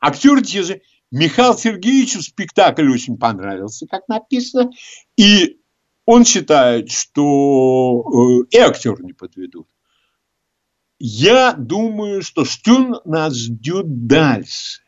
[0.00, 0.82] Актеры те же.
[1.10, 4.70] Михаил Сергеевичу спектакль очень понравился, как написано.
[5.16, 5.58] И
[6.04, 8.04] он считает, что
[8.50, 9.66] э, и актер не подведут.
[10.98, 14.83] Я думаю, что что нас ждет дальше?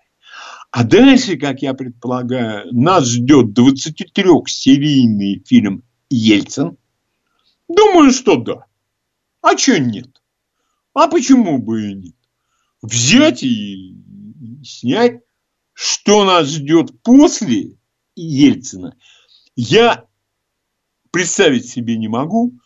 [0.71, 6.77] А дальше, как я предполагаю, нас ждет 23-серийный фильм «Ельцин».
[7.69, 8.67] Думаю, что да.
[9.41, 10.23] А что нет?
[10.95, 12.15] А почему бы и нет?
[12.83, 13.97] Взять и
[14.65, 15.21] снять,
[15.73, 17.77] что нас ждет после
[18.15, 18.97] Ельцина,
[19.57, 20.07] я
[21.11, 22.59] представить себе не могу,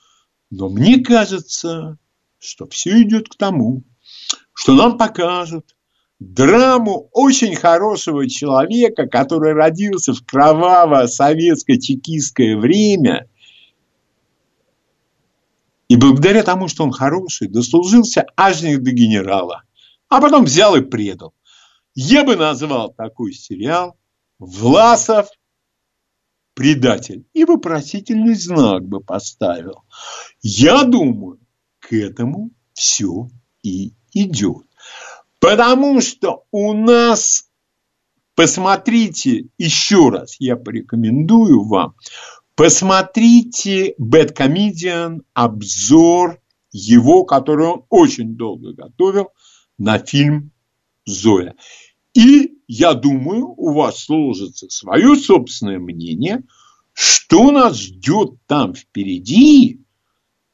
[0.51, 1.99] но мне кажется,
[2.39, 3.85] что все идет к тому,
[4.55, 5.77] что нам покажут
[6.21, 13.29] драму очень хорошего человека, который родился в кроваво-советско-чекистское время
[15.89, 19.65] и благодаря тому, что он хороший, дослужился аж до генерала,
[20.09, 21.35] а потом взял и предал.
[21.95, 23.97] Я бы назвал такой сериал
[24.39, 25.27] «Власов
[26.55, 27.25] предатель.
[27.33, 29.85] И вопросительный знак бы поставил.
[30.43, 31.41] Я думаю,
[31.79, 33.31] к этому все
[33.63, 34.70] и идет.
[35.41, 37.49] Потому что у нас,
[38.35, 41.95] посмотрите еще раз, я порекомендую вам,
[42.55, 46.41] посмотрите Bad Comedian, обзор
[46.73, 49.31] его, который он очень долго готовил
[49.79, 50.53] на фильм
[51.07, 51.55] «Зоя».
[52.13, 56.43] И я думаю, у вас сложится свое собственное мнение,
[56.93, 59.81] что нас ждет там впереди,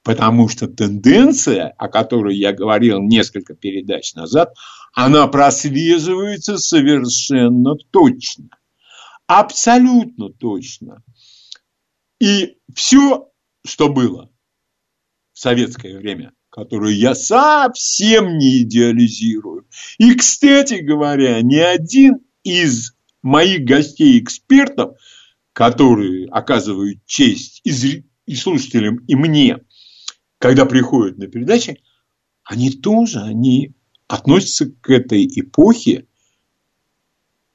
[0.06, 4.54] потому что тенденция, о которой я говорил несколько передач назад,
[4.92, 8.50] она прослеживается совершенно точно.
[9.26, 11.02] Абсолютно точно.
[12.20, 13.32] И все,
[13.66, 14.30] что было
[15.32, 19.66] в советское время, которую я совсем не идеализирую.
[19.98, 22.92] И, кстати говоря, ни один из
[23.22, 24.98] моих гостей-экспертов,
[25.52, 29.58] которые оказывают честь и слушателям, и мне,
[30.38, 31.82] когда приходят на передачи,
[32.44, 33.74] они тоже, они
[34.08, 36.06] относятся к этой эпохе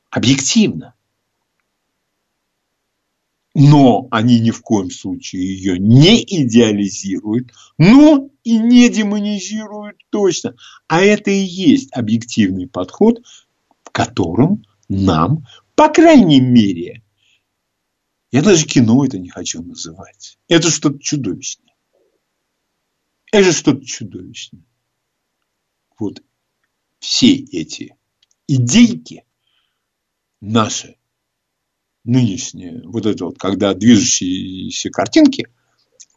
[0.09, 0.95] объективно
[3.53, 10.55] но они ни в коем случае ее не идеализируют, но и не демонизируют точно.
[10.87, 13.21] А это и есть объективный подход,
[13.83, 17.03] в котором нам, по крайней мере,
[18.31, 20.37] я даже кино это не хочу называть.
[20.47, 21.70] Это что-то чудовищное.
[23.31, 24.63] Это что-то чудовищное.
[25.97, 26.21] Вот
[26.99, 27.95] все эти
[28.47, 29.23] идейки
[30.41, 30.97] наши
[32.03, 35.47] нынешние, вот это вот, когда движущиеся картинки,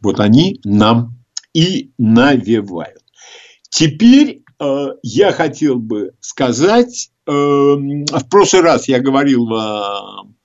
[0.00, 3.02] вот они нам и навевают.
[3.68, 10.36] Теперь э, я хотел бы сказать, э, в прошлый раз я говорил вам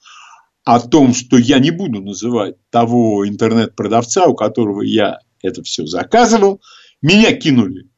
[0.66, 6.62] о том, что я не буду называть того интернет-продавца, у которого я это все заказывал.
[7.02, 7.90] Меня кинули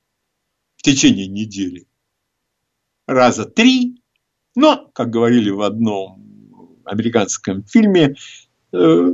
[0.75, 1.87] в течение недели
[3.07, 4.01] раза три,
[4.55, 8.15] но, как говорили в одном американском фильме,
[8.73, 9.11] э,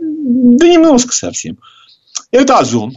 [0.00, 1.58] да немножко совсем.
[2.30, 2.92] Это озон.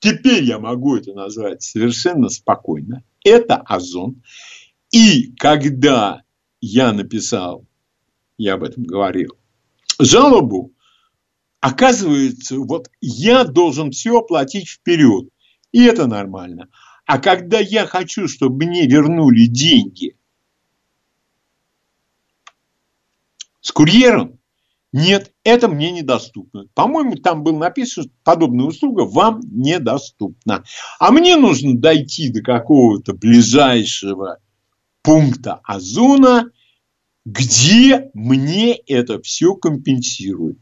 [0.00, 3.04] Теперь я могу это назвать совершенно спокойно.
[3.24, 4.22] Это озон.
[4.90, 6.22] И когда
[6.60, 7.64] я написал,
[8.36, 9.36] я об этом говорил,
[9.98, 10.72] жалобу,
[11.62, 15.28] оказывается, вот я должен все оплатить вперед.
[15.70, 16.68] И это нормально.
[17.06, 20.16] А когда я хочу, чтобы мне вернули деньги
[23.60, 24.40] с курьером,
[24.92, 26.66] нет, это мне недоступно.
[26.74, 30.64] По-моему, там было написано, что подобная услуга вам недоступна.
[30.98, 34.38] А мне нужно дойти до какого-то ближайшего
[35.02, 36.50] пункта Озона,
[37.24, 40.58] где мне это все компенсируют.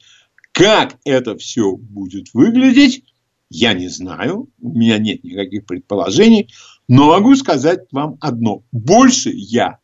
[0.52, 3.04] Как это все будет выглядеть,
[3.50, 6.52] я не знаю, у меня нет никаких предположений,
[6.88, 8.64] но могу сказать вам одно.
[8.70, 9.78] Больше я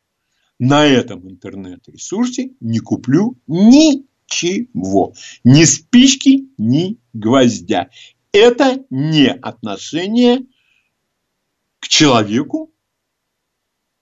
[0.59, 5.15] на этом интернет-ресурсе не куплю ничего.
[5.45, 7.91] Ни спички, ни гвоздя.
[8.33, 10.47] Это не отношение
[11.81, 12.73] к человеку,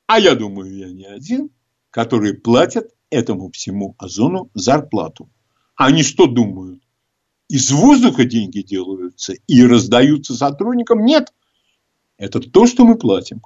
[0.06, 1.50] а я думаю, я не один,
[1.90, 5.30] которые платят этому всему озону зарплату.
[5.76, 6.82] Они что думают?
[7.48, 11.04] Из воздуха деньги делаются и раздаются сотрудникам?
[11.04, 11.32] Нет.
[12.16, 13.42] Это то, что мы платим.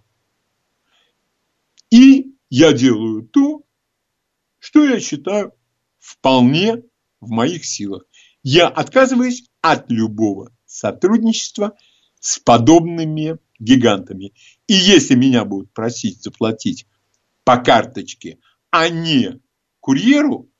[1.90, 3.62] И я делаю то,
[4.58, 5.52] что я считаю
[5.98, 6.82] вполне
[7.20, 8.04] в моих силах.
[8.42, 11.76] Я отказываюсь от любого сотрудничества
[12.20, 14.32] с подобными гигантами.
[14.66, 16.86] И если меня будут просить заплатить
[17.44, 18.38] по карточке,
[18.70, 19.40] а не
[19.80, 20.50] курьеру,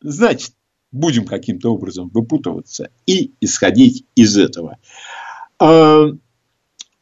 [0.00, 0.54] значит,
[0.92, 4.78] будем каким-то образом выпутываться и исходить из этого.
[5.58, 6.06] А,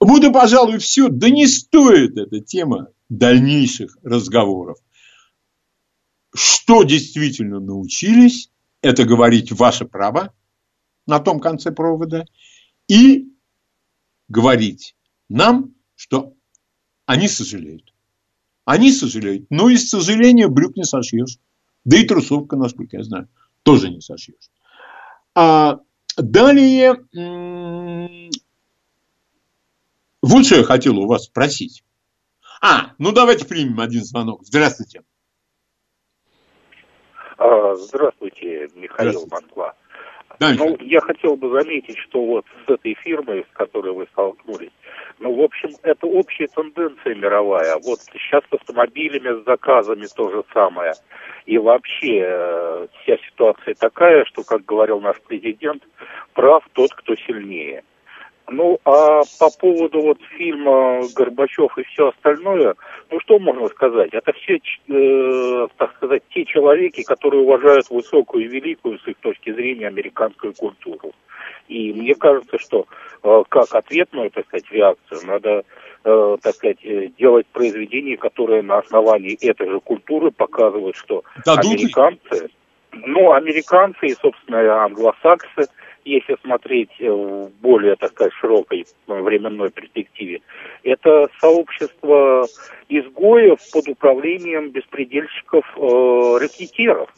[0.00, 1.08] вот и, пожалуй, все.
[1.08, 4.78] Да не стоит эта тема дальнейших разговоров.
[6.34, 8.50] Что действительно научились,
[8.82, 10.34] это говорить ваше право
[11.06, 12.26] на том конце провода
[12.86, 13.32] и
[14.28, 14.94] говорить
[15.28, 16.34] нам, что
[17.06, 17.94] они сожалеют.
[18.64, 19.46] Они сожалеют.
[19.50, 21.38] Но из сожаления брюк не сошьешь.
[21.88, 23.28] Да и трусовка, насколько я знаю,
[23.62, 24.50] тоже не сошьешь.
[25.34, 25.78] А
[26.18, 26.96] далее,
[30.20, 31.82] вот что я хотел у вас спросить.
[32.60, 34.42] А, ну давайте примем один звонок.
[34.44, 35.02] Здравствуйте.
[37.38, 39.46] А, здравствуйте, Михаил Здравствуйте.
[39.46, 39.74] Москва.
[40.38, 44.72] Да, ну, я хотел бы заметить, что вот с этой фирмой, с которой вы столкнулись,
[45.20, 47.76] ну, в общем, это общая тенденция мировая.
[47.84, 50.92] Вот сейчас с автомобилями, с заказами то же самое.
[51.46, 55.82] И вообще э, вся ситуация такая, что, как говорил наш президент,
[56.34, 57.82] прав тот, кто сильнее.
[58.50, 62.76] Ну, а по поводу вот фильма Горбачев и все остальное,
[63.10, 64.10] ну что можно сказать?
[64.12, 64.58] Это все,
[64.88, 70.54] э, так сказать, те человеки, которые уважают высокую и великую, с их точки зрения, американскую
[70.54, 71.12] культуру.
[71.68, 72.86] И мне кажется, что
[73.22, 75.64] э, как ответную, так сказать, реакцию надо,
[76.04, 81.66] э, так сказать, э, делать произведения, которые на основании этой же культуры показывают, что Дадут
[81.66, 82.50] американцы,
[82.92, 85.68] ну, американцы и, собственно, англосаксы,
[86.04, 90.40] если смотреть в более, так сказать, широкой временной перспективе,
[90.82, 92.46] это сообщество
[92.88, 97.10] изгоев под управлением беспредельщиков ракетиров,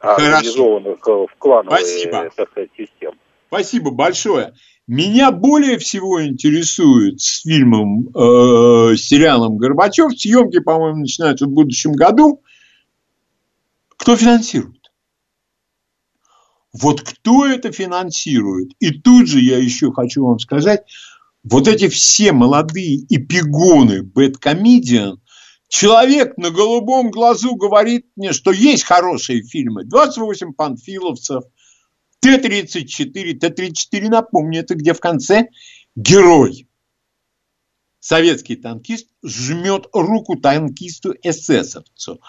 [0.00, 2.30] организованных в клановые, Спасибо.
[2.34, 3.16] так сказать, системы.
[3.48, 4.52] Спасибо большое.
[4.86, 10.18] Меня более всего интересует с фильмом, э, сериалом Горбачев.
[10.18, 12.42] Съемки, по-моему, начинаются в будущем году.
[13.96, 14.90] Кто финансирует?
[16.74, 18.72] Вот кто это финансирует?
[18.80, 20.82] И тут же я еще хочу вам сказать,
[21.42, 25.22] вот эти все молодые эпигоны бэткомедиан,
[25.68, 29.84] человек на голубом глазу говорит мне, что есть хорошие фильмы.
[29.84, 31.44] 28 панфиловцев–
[32.20, 35.48] Т-34, Т-34, напомню, это где в конце
[35.94, 36.68] герой.
[38.00, 42.20] Советский танкист жмет руку танкисту эсэсовцу.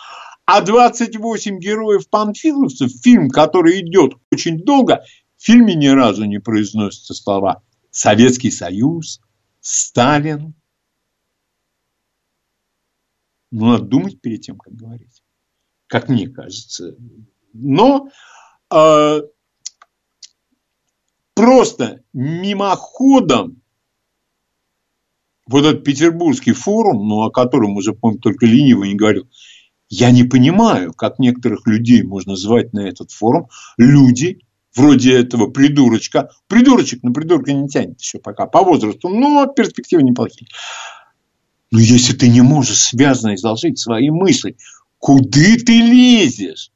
[0.45, 5.05] А 28 героев-панфиловцев, фильм, который идет очень долго,
[5.37, 7.61] в фильме ни разу не произносятся слова
[7.91, 9.21] Советский Союз,
[9.61, 10.55] Сталин.
[13.51, 15.23] Ну, надо думать перед тем, как говорить.
[15.87, 16.95] Как мне кажется.
[17.53, 18.09] Но
[18.71, 19.21] э,
[21.39, 23.61] просто мимоходом
[25.47, 29.29] вот этот петербургский форум, ну, о котором уже, помню, только лениво не говорил,
[29.87, 33.47] я не понимаю, как некоторых людей можно звать на этот форум.
[33.77, 34.41] Люди,
[34.75, 36.29] вроде этого придурочка.
[36.47, 40.49] Придурочек на придурка не тянет еще пока по возрасту, но перспективы неплохие.
[41.71, 44.57] Но если ты не можешь связно изложить свои мысли,
[44.97, 46.71] куда ты лезешь?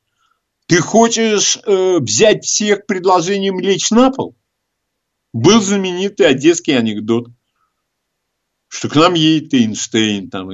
[0.68, 4.36] Ты хочешь э, взять всех предложением лечь на пол?
[5.34, 7.28] Был знаменитый одесский анекдот,
[8.68, 10.50] что к нам едет Эйнштейн, там,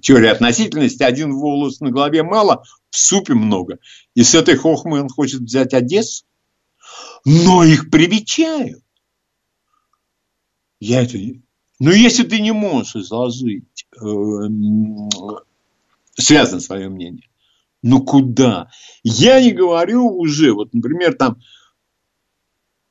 [0.00, 3.78] теория относительности, один волос на голове мало, в супе много.
[4.14, 6.24] И с этой хохмой он хочет взять Одессу.
[7.24, 8.82] Но их привечают.
[10.80, 11.18] Я это...
[11.80, 14.04] Но если ты не можешь изложить, э,
[16.14, 17.28] связано свое мнение,
[17.82, 18.70] ну куда?
[19.02, 21.40] Я не говорю уже, вот, например, там,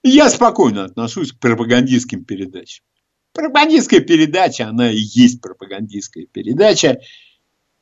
[0.04, 2.86] я спокойно отношусь к пропагандистским передачам.
[3.34, 7.00] Пропагандистская передача, она и есть пропагандистская передача.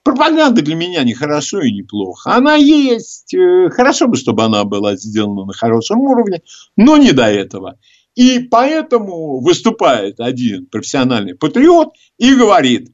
[0.04, 2.34] Пропаганда для меня не хорошо и не плохо.
[2.34, 3.34] Она есть.
[3.34, 6.42] Э, хорошо бы, чтобы она была сделана на хорошем уровне,
[6.78, 7.78] но не до этого.
[8.16, 12.92] И поэтому выступает один профессиональный патриот и говорит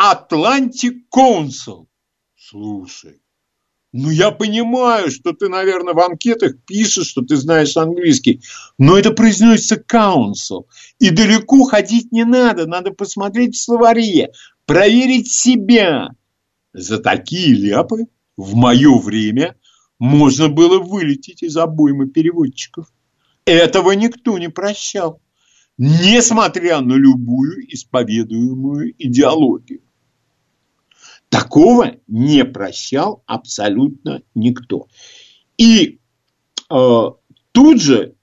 [0.00, 1.86] Atlantic Council.
[2.36, 3.22] Слушай,
[3.96, 8.42] ну я понимаю, что ты, наверное, в анкетах пишешь, что ты знаешь английский,
[8.78, 10.66] но это произносится council.
[10.98, 14.32] И далеко ходить не надо, надо посмотреть в словаре,
[14.66, 16.10] проверить себя.
[16.74, 18.04] За такие ляпы
[18.36, 19.56] в мое время
[19.98, 22.92] можно было вылететь из обоймы переводчиков.
[23.46, 25.22] Этого никто не прощал,
[25.78, 29.85] несмотря на любую исповедуемую идеологию.
[31.36, 34.88] Такого не прощал абсолютно никто.
[35.58, 35.98] И
[36.70, 37.04] э,
[37.52, 38.14] тут же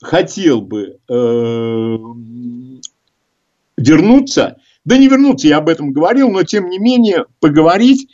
[0.00, 1.96] хотел бы э,
[3.76, 4.56] вернуться,
[4.86, 8.08] да не вернуться, я об этом говорил, но тем не менее поговорить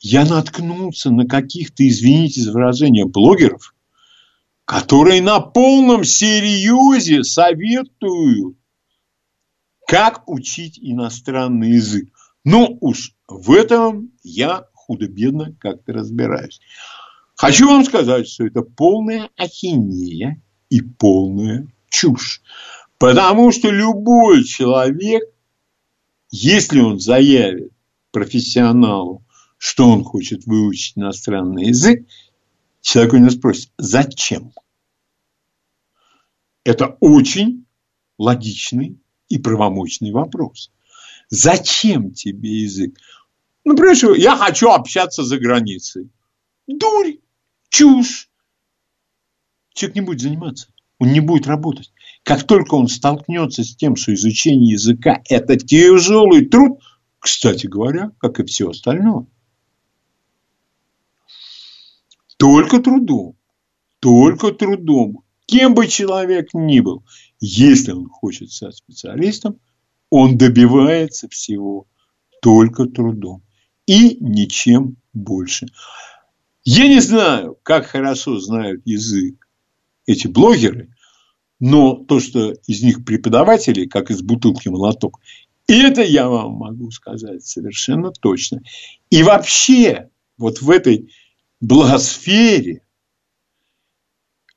[0.00, 3.72] я наткнулся на каких-то, извините за выражение, блогеров,
[4.64, 8.56] которые на полном серьезе советуют,
[9.86, 12.10] как учить иностранный язык.
[12.44, 16.60] Ну уж в этом я худо-бедно как-то разбираюсь.
[17.36, 22.42] Хочу вам сказать, что это полная ахинея и полная чушь.
[22.98, 25.22] Потому что любой человек,
[26.30, 27.72] если он заявит
[28.10, 29.24] профессионалу,
[29.58, 32.06] что он хочет выучить иностранный язык,
[32.80, 34.52] человек у него спросит, зачем?
[36.64, 37.66] Это очень
[38.18, 38.98] логичный
[39.28, 40.70] и правомочный вопрос.
[41.28, 42.96] Зачем тебе язык?
[43.64, 46.10] Ну, прежде я хочу общаться за границей.
[46.66, 47.18] Дурь,
[47.68, 48.30] чушь.
[49.74, 50.68] Человек не будет заниматься,
[50.98, 51.92] он не будет работать.
[52.22, 56.80] Как только он столкнется с тем, что изучение языка– это тяжелый труд,
[57.18, 59.26] кстати говоря, как и все остальное,
[62.38, 63.36] только трудом.
[64.00, 65.24] Только трудом.
[65.46, 67.04] Кем бы человек ни был,
[67.40, 69.60] если он хочет стать специалистом,
[70.10, 71.86] он добивается всего
[72.42, 73.42] только трудом.
[73.86, 75.66] И ничем больше.
[76.64, 79.46] Я не знаю, как хорошо знают язык
[80.06, 80.92] эти блогеры,
[81.60, 85.20] но то, что из них преподаватели, как из бутылки молоток,
[85.68, 88.62] это я вам могу сказать совершенно точно.
[89.10, 91.12] И вообще, вот в этой
[91.60, 92.82] благосфере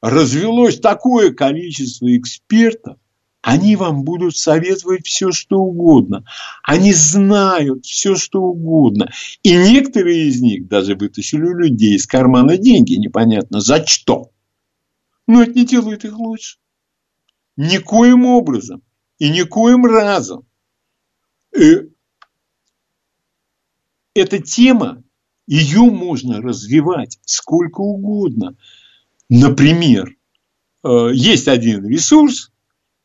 [0.01, 2.97] развелось такое количество экспертов,
[3.41, 6.25] они вам будут советовать все, что угодно.
[6.63, 9.11] Они знают все, что угодно.
[9.43, 14.31] И некоторые из них даже вытащили у людей из кармана деньги, непонятно за что.
[15.25, 16.57] Но это не делает их лучше.
[17.55, 18.81] Никоим образом
[19.19, 20.45] и никоим разом.
[21.55, 21.87] И э,
[24.13, 25.03] эта тема
[25.47, 28.57] ее можно развивать сколько угодно.
[29.29, 30.15] Например,
[30.83, 32.51] э, есть один ресурс,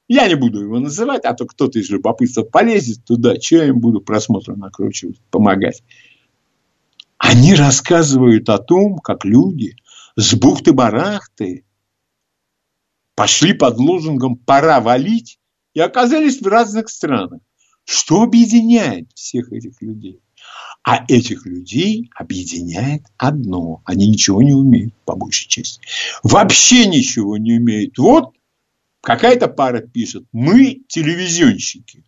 [0.09, 3.81] я не буду его называть, а то кто-то из любопытства полезет туда, что я им
[3.81, 5.83] буду просмотром накручивать, помогать.
[7.19, 9.77] Они рассказывают о том, как люди
[10.17, 11.65] с бухты-барахты
[13.15, 15.39] пошли под лозунгом «пора валить»
[15.73, 17.41] и оказались в разных странах.
[17.85, 20.21] Что объединяет всех этих людей?
[20.85, 23.81] А этих людей объединяет одно.
[23.87, 25.81] Они ничего не умеют, по большей части.
[26.23, 27.97] Вообще ничего не умеют.
[27.97, 28.35] Вот
[29.01, 32.05] какая-то пара пишет, мы телевизионщики.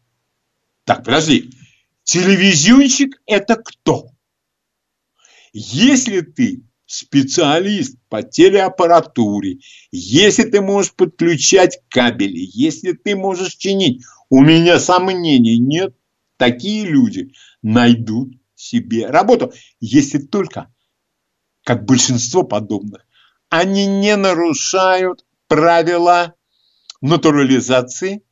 [0.85, 1.51] Так, подожди.
[2.05, 4.11] Телевизионщик– это кто?
[5.55, 9.59] Если ты специалист по телеаппаратуре,
[9.91, 15.97] если ты можешь подключать кабели, если ты можешь чинить, у меня сомнений нет,
[16.37, 20.75] такие люди найдут себе работу, если только,
[21.63, 23.07] как большинство подобных,
[23.49, 26.35] они не нарушают правила
[27.01, 28.23] натурализации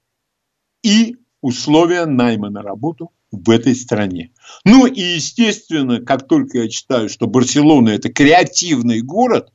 [0.82, 4.32] и условия найма на работу в этой стране.
[4.64, 9.52] Ну и, естественно, как только я читаю, что Барселона– это креативный город,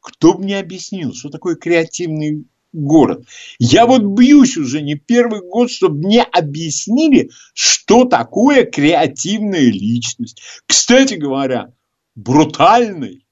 [0.00, 3.26] кто бы мне объяснил, что такое креативный город.
[3.58, 10.42] Я вот бьюсь уже не первый год, чтобы мне объяснили, что такое креативная личность.
[10.66, 11.72] Кстати говоря,
[12.14, 13.26] брутальный.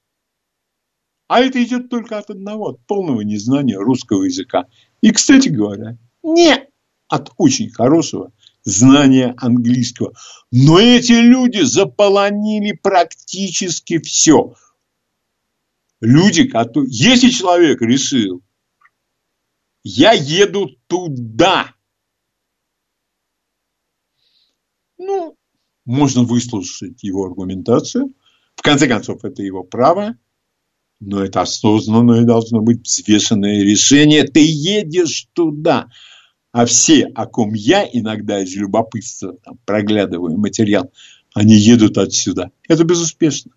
[1.27, 4.65] А это идет только от одного, от полного незнания русского языка.
[5.01, 6.67] И, кстати говоря, не
[7.07, 8.31] от очень хорошего
[8.63, 10.13] знания английского.
[10.51, 14.55] Но эти люди заполонили практически все.
[16.01, 16.89] Люди, которые...
[16.91, 18.41] Если человек решил,
[19.83, 21.73] я еду туда,
[24.97, 25.35] ну,
[25.85, 28.13] можно выслушать его аргументацию.
[28.55, 30.17] В конце концов, это его право.
[30.99, 34.23] Но это осознанное должно быть взвешенное решение.
[34.23, 35.89] Ты едешь туда.
[36.53, 40.93] А все, о ком я иногда из любопытства там, проглядываю материал,
[41.33, 42.51] они едут отсюда.
[42.69, 43.51] Это безуспешно.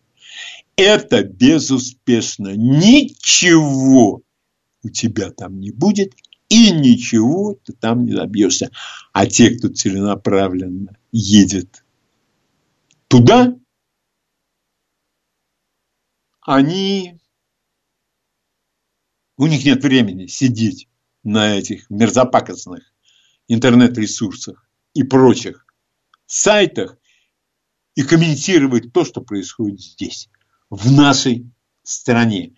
[0.76, 2.56] Это безуспешно.
[2.56, 4.22] Ничего
[4.86, 6.14] у тебя там не будет,
[6.48, 8.70] и ничего ты там не добьешься.
[9.12, 11.84] А те, кто целенаправленно едет
[13.08, 13.58] туда,
[16.40, 17.18] они
[19.36, 20.88] у них нет времени сидеть
[21.24, 22.94] на этих мерзопакостных
[23.48, 25.66] интернет-ресурсах и прочих
[26.26, 26.96] сайтах
[27.96, 30.28] и комментировать то, что происходит здесь,
[30.70, 31.50] в нашей
[31.82, 32.54] стране.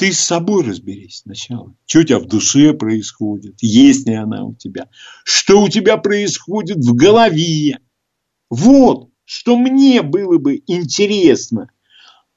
[0.00, 1.76] Ты с собой разберись сначала.
[1.84, 3.56] Что у тебя в душе происходит?
[3.60, 4.88] Есть ли она у тебя?
[5.24, 7.80] Что у тебя происходит в голове?
[8.48, 11.68] Вот, что мне было бы интересно.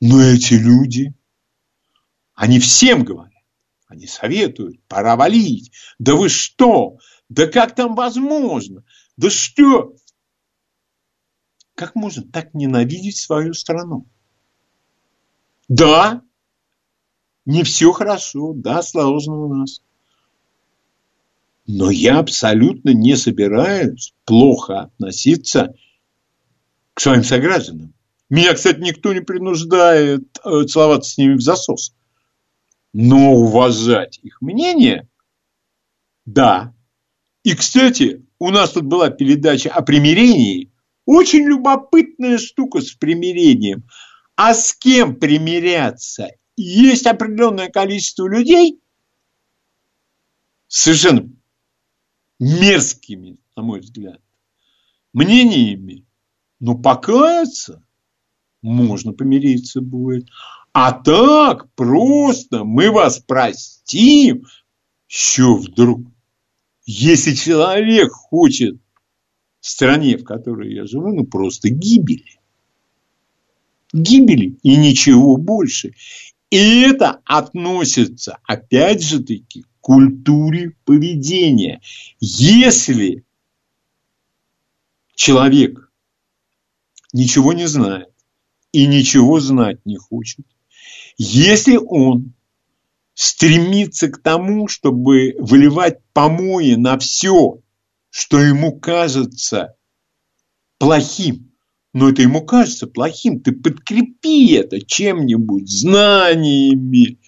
[0.02, 1.14] Но эти люди,
[2.34, 3.32] они всем говорят.
[3.88, 5.72] Они советуют, пора валить.
[6.00, 6.98] Да вы что?
[7.30, 8.84] Да как там возможно?
[9.16, 9.96] Да что?
[11.76, 14.06] Как можно так ненавидеть свою страну?
[15.70, 16.24] Да,
[17.46, 19.82] не все хорошо, да, сложно у нас.
[21.66, 25.74] Но я абсолютно не собираюсь плохо относиться
[26.94, 27.94] к своим согражданам.
[28.30, 31.94] Меня, кстати, никто не принуждает э, целоваться с ними в засос.
[32.94, 35.08] Но уважать их мнение,
[36.26, 36.74] да.
[37.44, 40.72] И, кстати, у нас тут была передача о примирении.
[41.06, 43.84] Очень любопытная штука с примирением.
[44.36, 46.30] А с кем примиряться?
[46.56, 48.80] Есть определенное количество людей,
[50.68, 51.30] совершенно
[52.40, 54.22] мерзкими, на мой взгляд,
[55.14, 56.06] мнениями,
[56.60, 57.84] но покаяться
[58.62, 60.28] можно помириться будет.
[60.72, 64.46] А так просто мы вас простим.
[65.08, 66.02] Что вдруг?
[66.86, 68.78] Если человек хочет
[69.60, 72.40] в стране, в которой я живу, ну просто гибели.
[73.94, 75.94] Гибели и ничего больше.
[76.54, 81.82] И это относится, опять же таки, к культуре поведения.
[82.20, 83.26] Если
[85.16, 85.92] человек
[87.12, 88.14] ничего не знает
[88.72, 90.46] и ничего знать не хочет,
[91.18, 92.36] если он
[93.16, 97.62] стремится к тому, чтобы выливать помои на все,
[98.12, 99.76] что ему кажется
[100.78, 101.52] плохим,
[101.94, 107.20] но это ему кажется плохим, ты подкрепи это чем-нибудь, знаниями,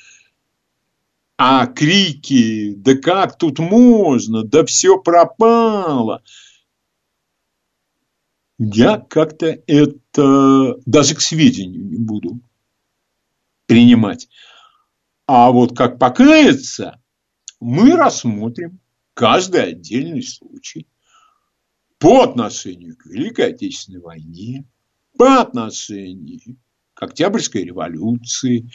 [1.37, 6.23] а крики, да как тут можно, да все пропало.
[8.57, 12.39] Я как-то это даже к сведению не буду
[13.67, 14.29] принимать.
[15.27, 17.01] А вот как покаяться,
[17.59, 18.79] мы рассмотрим
[19.13, 20.87] каждый отдельный случай
[22.05, 24.63] по отношению к Великой Отечественной войне,
[25.17, 26.57] по отношению
[26.93, 28.69] к Октябрьской революции.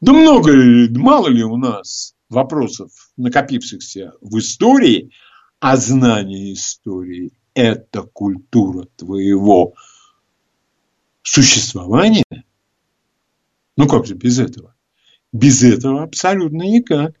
[0.00, 5.10] Да много ли, мало ли у нас вопросов, накопившихся в истории,
[5.58, 9.74] а знание истории– это культура твоего
[11.22, 12.24] существования–
[13.76, 14.74] ну как же без этого?
[15.30, 17.19] Без этого абсолютно никак.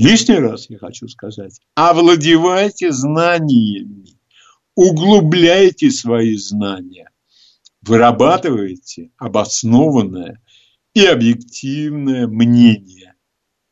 [0.00, 4.18] Лишний раз я хочу сказать, овладевайте знаниями,
[4.74, 7.10] углубляйте свои знания,
[7.82, 10.40] вырабатывайте обоснованное
[10.94, 13.14] и объективное мнение.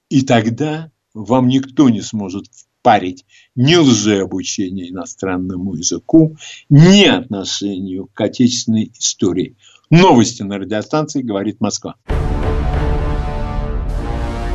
[0.08, 3.24] И тогда вам никто не сможет впарить
[3.54, 6.36] ни лжеобучение иностранному языку,
[6.68, 9.56] ни отношению к отечественной истории–
[9.90, 11.94] Новости на радиостанции «Говорит Москва».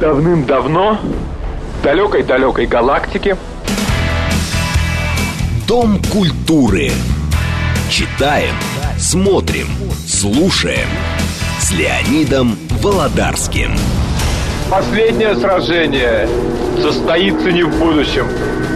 [0.01, 0.99] Давным-давно
[1.83, 3.37] далекой-далекой галактике
[5.71, 6.91] Дом культуры.
[7.89, 8.53] Читаем,
[8.97, 9.67] смотрим,
[10.05, 10.89] слушаем
[11.61, 13.71] с Леонидом Володарским.
[14.69, 16.27] Последнее сражение
[16.81, 18.27] состоится не в будущем.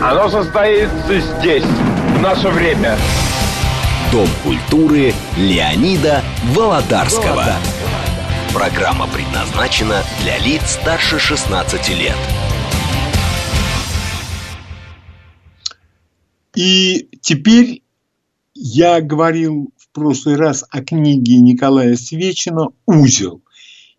[0.02, 2.98] Оно состоится здесь, в наше время.
[4.12, 6.22] Дом культуры Леонида
[6.54, 7.56] Володарского.
[8.54, 12.16] Программа предназначена для лиц старше 16 лет.
[16.56, 17.84] И теперь
[18.54, 23.42] я говорил в прошлый раз о книге Николая Свечина «Узел».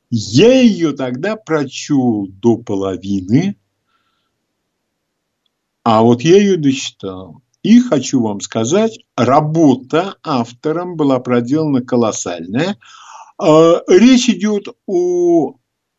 [0.09, 3.57] Я ее тогда прочел до половины,
[5.83, 7.43] а вот я ее дочитал.
[7.63, 12.79] И хочу вам сказать, работа автором была проделана колоссальная.
[13.37, 15.57] А, речь идет о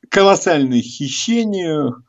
[0.10, 2.02] колоссальных хищениях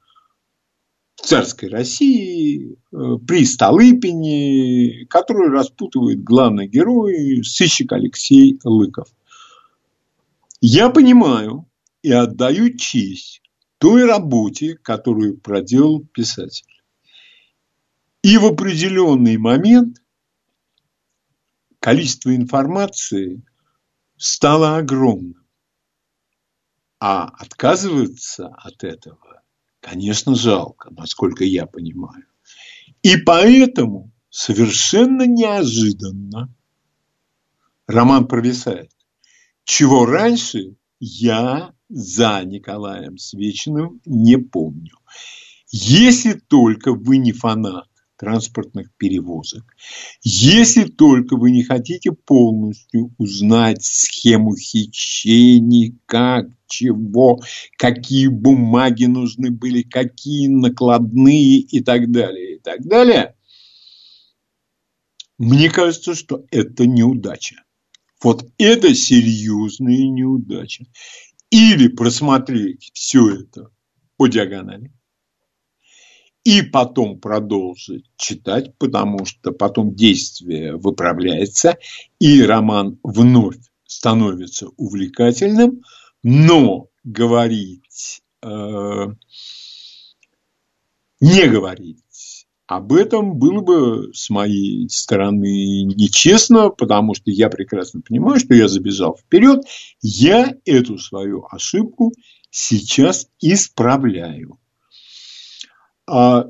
[1.21, 2.97] царской России э,
[3.27, 9.09] при Столыпине, который распутывает главный герой, сыщик Алексей Лыков.
[10.61, 11.66] Я понимаю
[12.03, 13.43] и отдаю честь
[13.79, 16.66] той работе, которую проделал писатель.
[18.23, 20.03] И в определенный момент
[21.79, 23.43] количество информации
[24.16, 25.47] стало огромным.
[27.01, 29.28] А отказываться от этого,
[29.89, 32.24] конечно, жалко, насколько я понимаю.
[33.03, 36.55] И поэтому совершенно неожиданно
[37.86, 38.91] роман провисает.
[39.64, 44.97] Чего раньше я за Николаем Свечиным не помню.
[45.70, 47.89] Если только вы не фанат
[48.19, 49.64] транспортных перевозок.
[50.23, 57.41] Если только вы не хотите полностью узнать схему хищений, как, чего,
[57.79, 63.35] какие бумаги нужны были, какие накладные и так далее, и так далее,
[65.39, 67.62] мне кажется, что это неудача.
[68.23, 70.85] Вот это серьезная неудача.
[71.51, 73.71] Или просмотреть все это
[74.16, 74.93] по диагонали,
[76.45, 81.78] и потом продолжить читать, потому что потом действие выправляется,
[82.18, 85.82] и роман вновь становится увлекательным,
[86.22, 89.07] но говорить, э,
[91.20, 91.99] не говорить
[92.68, 98.68] об этом было бы с моей стороны нечестно, потому что я прекрасно понимаю, что я
[98.68, 99.64] забежал вперед,
[100.03, 102.12] я эту свою ошибку
[102.51, 104.59] сейчас исправляю.
[106.09, 106.47] А,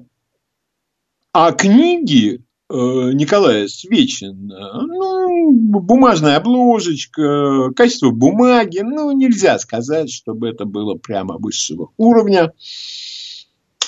[1.33, 10.65] а книги э, Николая Свечина, ну, бумажная обложечка, качество бумаги, ну, нельзя сказать, чтобы это
[10.65, 12.53] было прямо высшего уровня.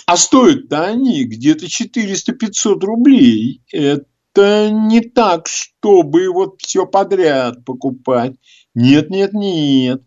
[0.07, 3.63] А стоят-то они где-то 400-500 рублей.
[3.71, 8.35] Это не так, чтобы вот все подряд покупать.
[8.75, 10.03] Нет, нет, нет.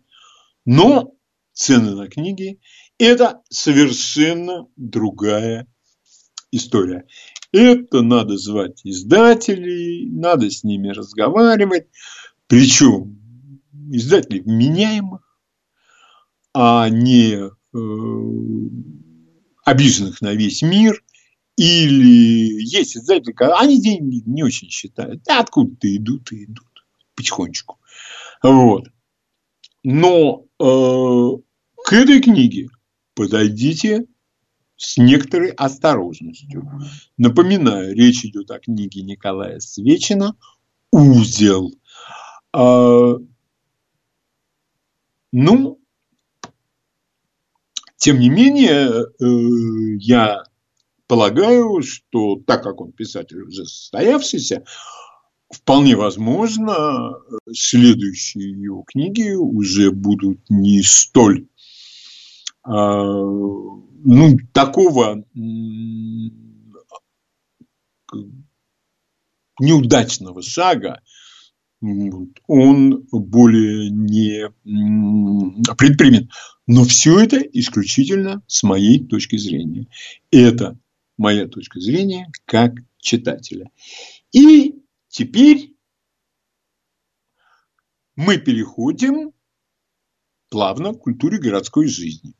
[0.66, 1.14] Но
[1.54, 2.60] цены на книги
[2.98, 5.66] это совершенно другая
[6.50, 7.06] история.
[7.52, 11.88] Это надо звать издателей, надо с ними разговаривать.
[12.46, 13.20] Причем
[13.90, 15.22] издателей вменяемых,
[16.52, 17.78] а не э,
[19.64, 21.02] обиженных на весь мир.
[21.56, 25.22] Или есть издатели, они деньги не очень считают.
[25.22, 26.66] Да откуда-то идут и идут
[27.14, 27.78] потихонечку.
[28.42, 28.88] Вот.
[29.84, 31.38] Но э,
[31.84, 32.68] к этой книге
[33.14, 34.06] подойдите
[34.76, 36.68] с некоторой осторожностью.
[37.16, 40.36] Напоминаю, речь идет о книге Николая Свечина
[40.90, 41.72] «Узел».
[42.52, 43.16] А,
[45.32, 45.80] ну,
[47.96, 50.44] тем не менее, э, я
[51.06, 54.64] полагаю, что так как он писатель уже состоявшийся,
[55.50, 57.14] вполне возможно,
[57.52, 61.46] следующие его книги уже будут не столь
[62.66, 65.24] ну, такого
[69.60, 71.00] неудачного шага
[72.46, 74.50] он более не
[75.76, 76.30] предпримет.
[76.66, 79.86] Но все это исключительно с моей точки зрения.
[80.30, 80.78] Это
[81.18, 83.70] моя точка зрения как читателя.
[84.32, 85.76] И теперь
[88.16, 89.32] мы переходим
[90.48, 92.34] плавно к культуре городской жизни.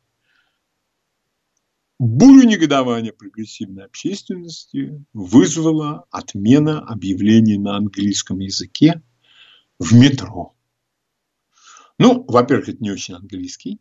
[2.07, 9.01] Бурю негодования прогрессивной общественности вызвала отмена объявлений на английском языке
[9.79, 10.55] в метро.
[11.99, 13.81] Ну, во-первых, это не очень английский.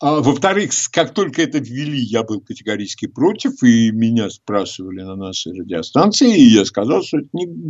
[0.00, 5.58] А во-вторых, как только это ввели, я был категорически против, и меня спрашивали на нашей
[5.58, 7.20] радиостанции, и я сказал, что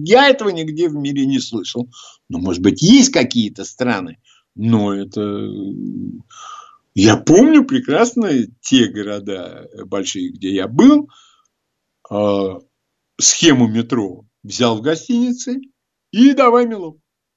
[0.03, 1.89] я этого нигде в мире не слышал.
[2.29, 4.19] Ну, может быть, есть какие-то страны,
[4.57, 5.49] но это
[6.99, 8.31] я помню прекрасно
[8.63, 11.11] те города большие, где я был,
[12.09, 12.61] а,
[13.21, 15.61] схему метро взял в гостинице
[16.11, 16.97] и давай мелок.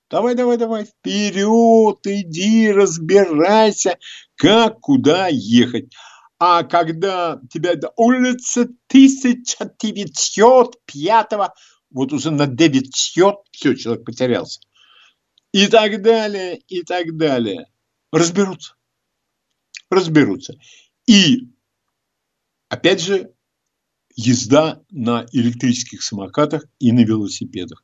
[0.10, 3.97] Давай, давай, давай, вперед, иди, разбирайся,
[4.36, 5.93] как, куда ехать.
[6.39, 11.34] А когда тебя до улицы 1905,
[11.91, 14.62] вот уже на 900, все, человек потерялся.
[15.51, 17.66] И так далее, и так далее.
[18.14, 18.79] Разберутся.
[19.90, 20.56] Разберутся.
[21.08, 21.50] И,
[22.70, 23.34] опять же,
[24.16, 27.84] езда на электрических самокатах и на велосипедах.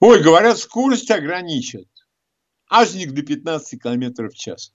[0.00, 1.88] Ой, говорят, скорость ограничат.
[2.68, 4.74] Ажник до 15 километров в час.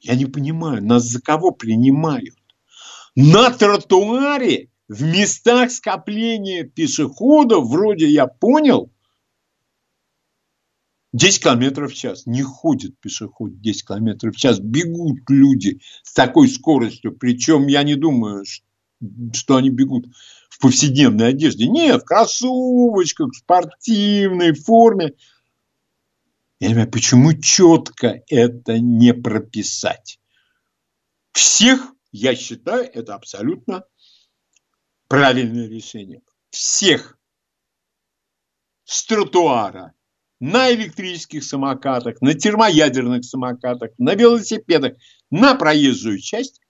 [0.00, 2.36] Я не понимаю, нас за кого принимают?
[3.16, 8.92] На тротуаре, в местах скопления пешеходов, вроде я понял,
[11.14, 12.26] 10 километров в час.
[12.26, 14.58] Не ходит пешеход 10 километров в час.
[14.58, 17.16] Бегут люди с такой скоростью.
[17.16, 18.44] Причем я не думаю,
[19.32, 20.06] что они бегут
[20.48, 21.68] в повседневной одежде.
[21.68, 25.12] Нет, в кроссовочках, в спортивной форме.
[26.58, 30.18] Я не понимаю, почему четко это не прописать?
[31.30, 33.84] Всех, я считаю, это абсолютно
[35.06, 36.22] правильное решение.
[36.50, 37.16] Всех
[38.84, 39.94] с тротуара,
[40.40, 44.94] на электрических самокатах, на термоядерных самокатах, на велосипедах,
[45.30, 46.60] на проезжую часть,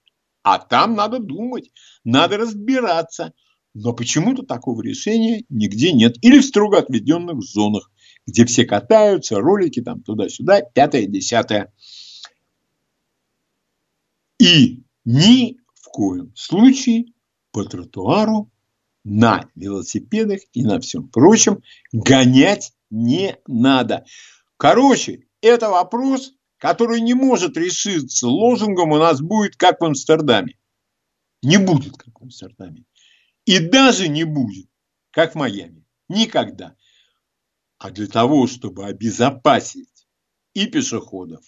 [0.43, 1.71] а там надо думать,
[2.03, 3.33] надо разбираться–
[3.75, 6.15] но почему-то такого решения нигде нет.
[6.21, 7.91] Или в строго отведенных зонах,
[8.25, 11.73] где все катаются, ролики там туда-сюда, пятое, десятое.
[14.39, 17.07] И ни в коем случае
[17.51, 18.49] по тротуару
[19.03, 21.61] на велосипедах и на всем прочем
[21.91, 24.05] гонять не надо.
[24.57, 30.57] Короче, это вопрос, который не может решиться лозунгом у нас будет как в Амстердаме.
[31.43, 32.85] Не будет как в Амстердаме.
[33.45, 34.67] И даже не будет,
[35.11, 35.85] как в Майами.
[36.07, 36.75] Никогда.
[37.77, 40.07] А для того, чтобы обезопасить
[40.53, 41.43] и пешеходов,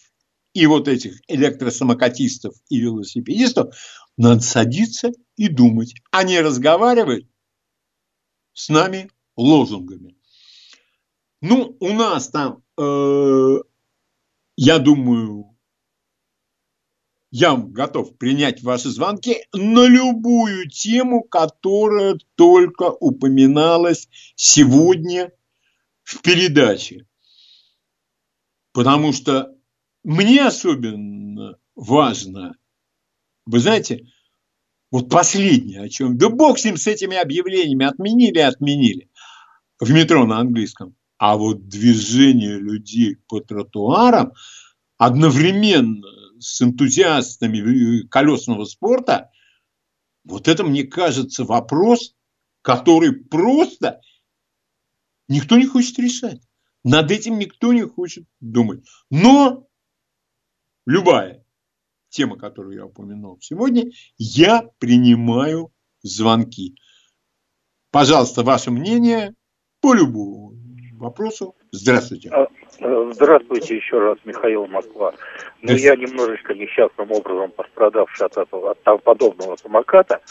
[0.53, 3.75] и вот этих электросамокатистов и велосипедистов,
[4.17, 7.27] надо садиться и думать, а не разговаривать
[8.53, 10.16] с нами лозунгами.
[11.41, 13.57] Ну, у нас там, э,
[14.55, 15.55] я думаю,
[17.29, 25.31] я готов принять ваши звонки на любую тему, которая только упоминалась сегодня
[26.03, 27.05] в передаче.
[28.71, 29.53] Потому что
[30.03, 32.55] мне особенно важно,
[33.45, 34.07] вы знаете,
[34.89, 39.09] вот последнее, о чем, да бог с ним, с этими объявлениями, отменили, отменили,
[39.79, 40.95] в метро на английском.
[41.17, 44.33] А вот движение людей по тротуарам
[44.97, 46.07] одновременно
[46.39, 49.31] с энтузиастами колесного спорта,
[50.23, 52.15] вот это, мне кажется, вопрос,
[52.61, 54.01] который просто
[55.27, 56.41] никто не хочет решать.
[56.83, 58.85] Над этим никто не хочет думать.
[59.09, 59.67] Но
[60.85, 61.45] любая
[62.09, 66.75] тема, которую я упомянул сегодня, я принимаю звонки.
[67.91, 69.33] Пожалуйста, ваше мнение
[69.81, 70.46] по любому
[70.97, 71.55] вопросу.
[71.71, 72.31] Здравствуйте.
[72.67, 75.13] А, Э, здравствуйте еще раз, Михаил Москва.
[75.61, 80.21] Ну, я немножечко несчастным образом пострадавший от этого, от подобного самоката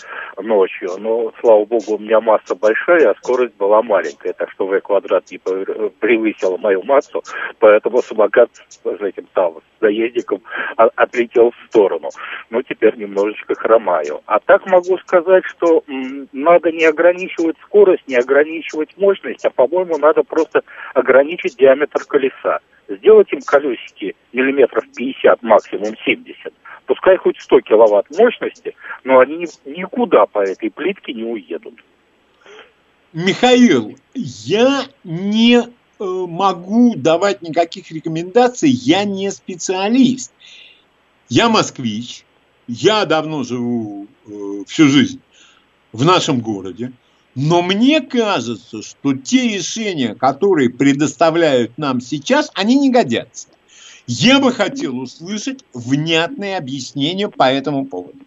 [0.41, 4.81] ночью, но, слава богу, у меня масса большая, а скорость была маленькая, так что V
[4.81, 7.23] квадрат не превысил мою массу,
[7.59, 8.51] поэтому самокат
[8.85, 10.41] с этим там, с заездником
[10.77, 12.11] отлетел в сторону.
[12.51, 14.21] Ну, теперь немножечко хромаю.
[14.27, 19.99] А так могу сказать, что м, надо не ограничивать скорость, не ограничивать мощность, а, по-моему,
[19.99, 20.63] надо просто
[20.95, 26.53] ограничить диаметр колеса колеса, сделать им колесики миллиметров 50, максимум 70,
[26.87, 28.75] пускай хоть 100 киловатт мощности,
[29.05, 31.75] но они никуда по этой плитке не уедут.
[33.13, 35.65] Михаил, я не э,
[35.99, 40.33] могу давать никаких рекомендаций, я не специалист.
[41.29, 42.25] Я москвич,
[42.69, 44.31] я давно живу э,
[44.67, 45.21] всю жизнь
[45.93, 46.93] в нашем городе.
[47.37, 53.49] Но мне кажется, что те решения, которые предоставляют нам сейчас, они не годятся.
[54.07, 58.19] Я бы хотел услышать внятное объяснение по этому поводу.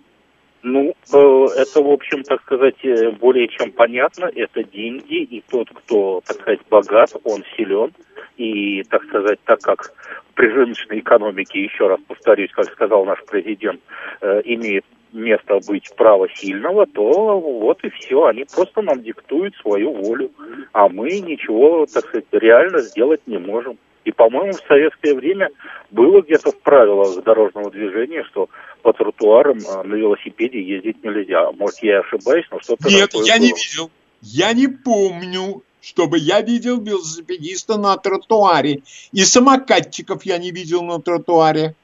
[0.61, 4.25] Ну, э, это, в общем, так сказать, э, более чем понятно.
[4.25, 7.91] Это деньги, и тот, кто, так сказать, богат, он силен.
[8.37, 9.93] И, так сказать, так как
[10.35, 13.79] при рыночной экономике, еще раз повторюсь, как сказал наш президент,
[14.21, 18.25] э, имеет место быть право сильного, то вот и все.
[18.25, 20.31] Они просто нам диктуют свою волю,
[20.73, 23.77] а мы ничего, так сказать, реально сделать не можем.
[24.05, 25.49] И, по-моему, в советское время
[25.91, 28.49] было где-то в правилах дорожного движения, что
[28.81, 31.51] по тротуарам а, на велосипеде ездить нельзя.
[31.51, 33.41] Может, я ошибаюсь, но что-то Нет, я было.
[33.41, 33.91] не видел.
[34.21, 38.81] Я не помню, чтобы я видел велосипедиста на тротуаре.
[39.11, 41.75] И самокатчиков я не видел на тротуаре.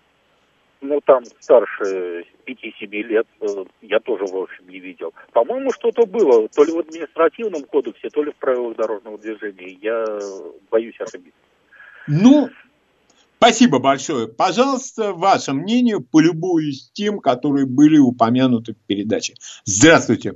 [0.87, 3.45] Ну, там старше 5-7 лет э,
[3.81, 5.13] я тоже, в общем, не видел.
[5.33, 9.77] По-моему, что-то было, то ли в административном кодексе, то ли в правилах дорожного движения.
[9.81, 10.05] Я
[10.69, 11.39] боюсь ошибиться.
[12.07, 12.49] Ну,
[13.37, 14.27] спасибо большое.
[14.27, 19.33] Пожалуйста, ваше мнение по любой из тем, которые были упомянуты в передаче.
[19.65, 20.35] Здравствуйте.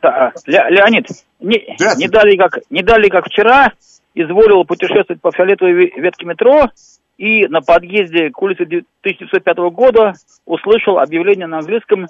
[0.00, 1.08] Да, Ле Леонид,
[1.40, 3.72] не, не, дали как, не дали как вчера,
[4.14, 6.70] изволил путешествовать по фиолетовой ветке метро
[7.18, 10.14] и на подъезде к улице 1905 года
[10.46, 12.06] услышал объявление на английском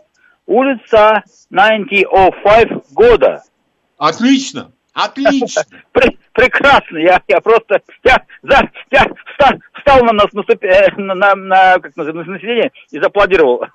[0.47, 3.43] «Улица 1905 года».
[3.97, 5.63] Отлично, отлично.
[6.33, 11.79] Прекрасно, я, я просто я, за, я встал, встал на, нас, э, на, на, на,
[11.81, 13.65] как называется, на сиденье и зааплодировал.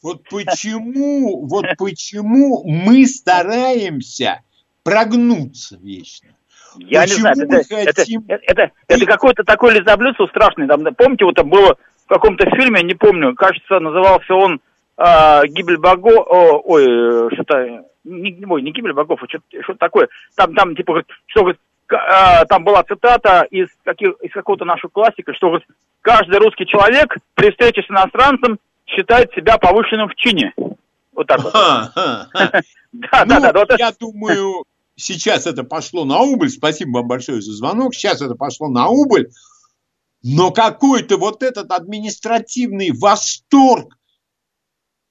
[0.00, 4.42] Вот почему, вот почему мы стараемся
[4.84, 6.37] прогнуться вечно.
[6.78, 8.24] Я Почему не знаю, это, хотим...
[8.28, 10.66] это, это, это, это какое-то такое лизоблюдство страшное.
[10.68, 14.60] Там, помните, вот там было в каком-то фильме, не помню, кажется, назывался он
[14.96, 20.08] э, «Гибель богов», о, ой, что-то, не, ой, не «Гибель богов», а что-то, что такое.
[20.34, 21.54] Там, там, типа, что, э,
[22.48, 25.68] там была цитата из, каких, из какого-то нашего классика, что говорит,
[26.00, 30.52] каждый русский человек при встрече с иностранцем считает себя повышенным в чине.
[31.12, 31.52] Вот так вот.
[32.90, 33.76] Да, да, да.
[33.78, 34.64] Я думаю,
[34.98, 39.30] сейчас это пошло на убыль, спасибо вам большое за звонок, сейчас это пошло на убыль,
[40.22, 43.96] но какой-то вот этот административный восторг,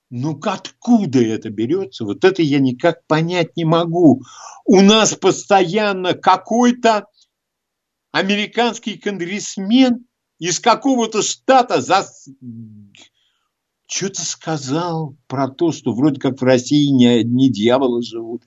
[0.09, 2.05] ну откуда это берется?
[2.05, 4.23] Вот это я никак понять не могу.
[4.65, 7.07] У нас постоянно какой-то
[8.11, 10.05] американский конгрессмен
[10.39, 12.05] из какого-то штата за...
[13.85, 18.43] что-то сказал про то, что вроде как в России не одни дьяволы живут.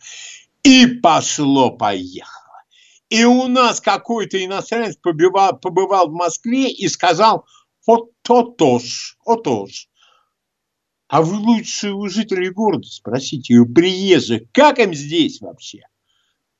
[0.62, 2.62] И пошло-поехало.
[3.08, 7.46] И у нас какой-то иностранец побывал, побывал в Москве и сказал,
[7.86, 9.66] вот то-то ж, то.
[11.08, 15.80] А вы лучше у жителей города спросите, у приезжих, как им здесь вообще?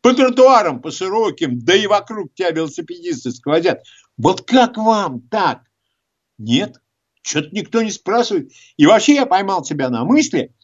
[0.01, 3.83] По тротуарам, по широким, да и вокруг тебя велосипедисты сквозят.
[4.17, 5.63] Вот как вам так?
[6.39, 6.81] Нет,
[7.23, 8.51] что-то никто не спрашивает.
[8.77, 10.55] И вообще я поймал себя на мысли,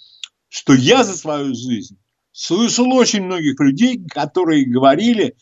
[0.49, 1.99] что я за свою жизнь
[2.37, 5.37] слышал очень многих людей, которые говорили,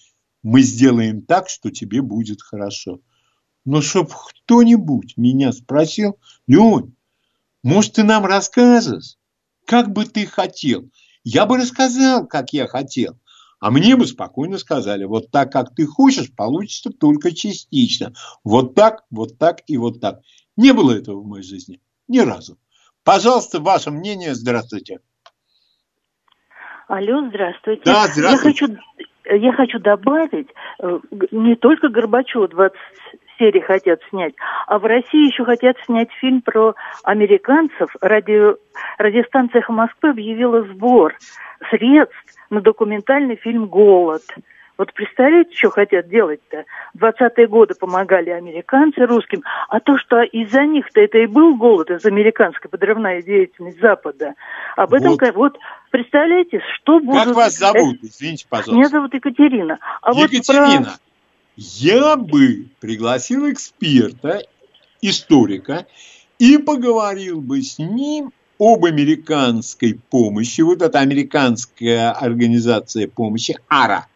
[0.44, 3.00] мы сделаем так, что тебе будет хорошо.
[3.64, 6.94] Но чтоб кто-нибудь меня спросил, Лень,
[7.64, 9.16] может, ты нам расскажешь,
[9.66, 10.88] как бы ты хотел?
[11.24, 13.18] Я бы рассказал, как я хотел.
[13.58, 18.14] А мне бы спокойно сказали, вот так, как ты хочешь, получится только частично.
[18.44, 20.20] Вот так, вот так и вот так.
[20.56, 21.80] Не было этого в моей жизни.
[22.06, 22.56] Ни разу.
[23.02, 24.34] Пожалуйста, ваше мнение.
[24.36, 25.00] Здравствуйте.
[26.88, 27.82] Алло, здравствуйте.
[27.84, 28.66] Да, здравствуйте.
[29.24, 30.48] Я хочу, я хочу добавить,
[30.80, 30.98] э,
[31.30, 32.76] не только Горбачева 20
[33.38, 34.34] серий хотят снять,
[34.66, 37.94] а в России еще хотят снять фильм про американцев.
[38.00, 38.56] Радио,
[38.98, 41.14] радиостанция Москвы объявила сбор
[41.70, 42.16] средств
[42.50, 44.22] на документальный фильм «Голод».
[44.76, 46.64] Вот представляете, что хотят делать-то?
[46.94, 51.90] В 20-е годы помогали американцы русским, а то, что из-за них-то это и был голод,
[51.90, 54.34] из американской подрывная деятельность Запада.
[54.76, 55.58] Об этом, вот, вот
[55.94, 57.24] представляете, что будет...
[57.24, 57.98] Как вас зовут?
[58.02, 58.74] Извините, пожалуйста.
[58.74, 59.78] Меня зовут Екатерина.
[60.02, 60.98] А Екатерина, вот про...
[61.56, 64.42] я бы пригласил эксперта,
[65.00, 65.86] историка,
[66.38, 74.06] и поговорил бы с ним об американской помощи, вот эта американская организация помощи, АРА–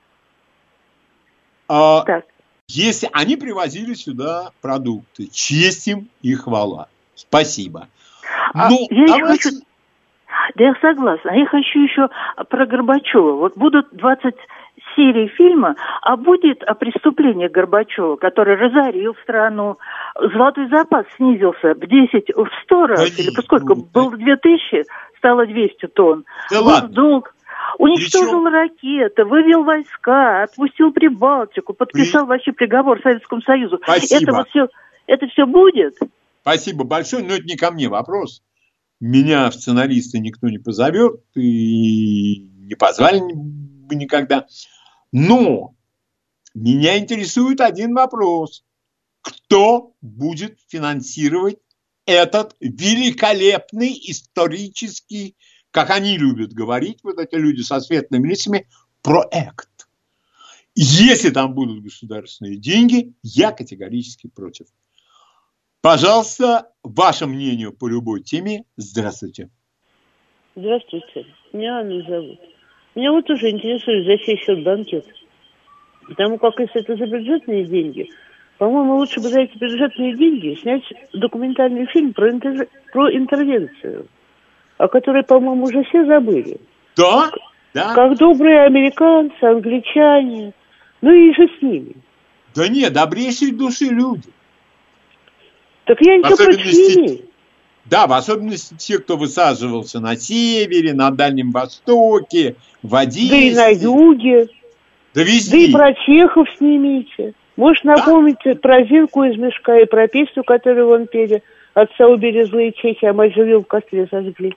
[1.68, 2.24] а, так.
[2.66, 6.89] Если они привозили сюда продукты, честь им и хвала.
[7.14, 7.89] Спасибо.
[8.53, 9.51] А ну, я давайте...
[9.51, 9.61] хочу...
[10.55, 11.30] Да я согласна.
[11.32, 12.09] А я хочу еще
[12.49, 13.32] про Горбачева.
[13.32, 14.34] Вот будут 20
[14.96, 19.78] серий фильма, а будет о преступлении Горбачева, который разорил страну.
[20.14, 23.22] Золотой запас снизился в 10, в 100 раз, Конечно.
[23.22, 24.84] или поскольку ну, был 2000,
[25.18, 26.24] стало 200 тонн.
[26.51, 26.88] Да ладно.
[26.88, 27.34] Долг
[27.78, 28.55] Уничтожил Причем...
[28.55, 32.30] ракеты, вывел войска, отпустил Прибалтику, подписал При...
[32.30, 33.78] вообще приговор Советскому Союзу.
[33.82, 34.22] Спасибо.
[34.22, 34.68] Это вот все,
[35.07, 35.96] это все будет?
[36.40, 38.42] Спасибо большое, но это не ко мне вопрос.
[39.01, 44.46] Меня в сценаристы никто не позовет и не позвали бы никогда.
[45.12, 45.74] Но
[46.55, 48.64] меня интересует один вопрос.
[49.20, 51.59] Кто будет финансировать
[52.07, 55.36] этот великолепный исторический
[55.70, 58.68] как они любят говорить, вот эти люди со светлыми лицами,
[59.03, 59.68] проект.
[60.74, 64.66] Если там будут государственные деньги, я категорически против.
[65.81, 68.64] Пожалуйста, ваше мнение по любой теме.
[68.76, 69.49] Здравствуйте.
[70.57, 71.26] Здравствуйте.
[71.53, 72.41] Меня Анна зовут.
[72.97, 75.07] Меня вот тоже интересует, за чей счет банкет.
[76.09, 78.11] Потому как если это за бюджетные деньги,
[78.59, 82.66] по-моему, лучше бы за эти бюджетные деньги снять документальный фильм про, интер...
[82.93, 84.09] про интервенцию,
[84.79, 86.61] о которой, по-моему, уже все забыли.
[86.97, 87.31] Да?
[87.72, 87.95] Да.
[87.95, 90.53] Как добрые американцы, англичане,
[91.03, 91.95] ну и же с ними.
[92.57, 94.31] Да нет, добрейшие души люди.
[95.89, 97.22] Так я ничего против не.
[97.86, 103.30] Да, в особенности те, кто высаживался на севере, на Дальнем Востоке, в Одессе.
[103.30, 104.49] Да и на юге.
[105.14, 105.51] Да везде.
[105.51, 107.32] Да и про чехов снимите.
[107.57, 108.55] Можешь напомнить да?
[108.57, 111.43] про Зинку из мешка и про песню, которую он пели.
[111.72, 114.55] Отца убили злые чехи, а мать в костре зажгли.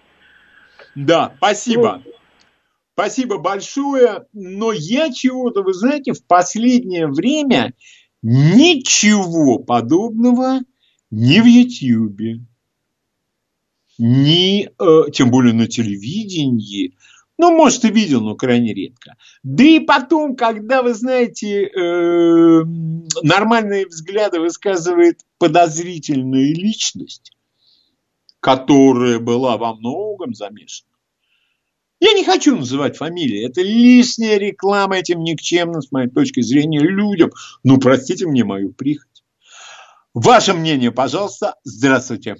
[0.95, 2.01] Да, спасибо.
[2.03, 2.15] Вот.
[2.93, 4.25] Спасибо большое.
[4.33, 7.71] Но я чего-то, вы знаете, в последнее время
[8.21, 10.59] ничего подобного
[11.11, 12.39] ни в Ютьюбе,
[13.97, 16.95] ни, э, тем более на телевидении,
[17.37, 19.15] ну, может, и видел, но крайне редко.
[19.43, 22.63] Да и потом, когда, вы знаете, э,
[23.23, 27.31] нормальные взгляды высказывает подозрительная личность,
[28.39, 30.91] которая была во многом замешана.
[31.99, 33.45] Я не хочу называть фамилии.
[33.45, 37.31] Это лишняя реклама этим никчемным, с моей точки зрения, людям.
[37.63, 39.10] Ну, простите мне мою прихоть.
[40.13, 41.55] Ваше мнение, пожалуйста.
[41.63, 42.35] Здравствуйте.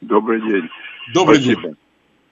[0.00, 0.68] Добрый день.
[1.12, 1.62] Добрый Спасибо.
[1.62, 1.76] день.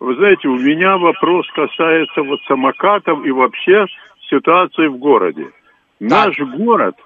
[0.01, 3.87] Вы знаете, у меня вопрос касается вот самокатов и вообще
[4.31, 5.45] ситуации в городе.
[5.45, 5.53] Так.
[6.01, 6.97] Наш город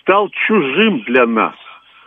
[0.00, 1.56] стал чужим для нас.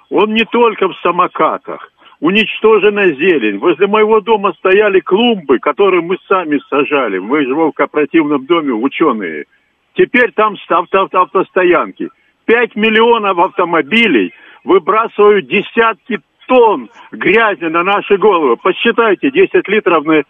[0.10, 1.92] Он не только в самокатах.
[2.22, 3.60] Уничтожена зелень.
[3.60, 7.20] Возле моего дома стояли клумбы, которые мы сами сажали.
[7.20, 9.46] Мы живем в кооперативном доме, ученые.
[9.94, 12.10] Теперь там авто, автостоянки.
[12.50, 14.34] Пять миллионов автомобилей
[14.64, 18.58] выбрасывают десятки тонн грязи на наши головы.
[18.58, 20.24] Посчитайте, 10 литров на,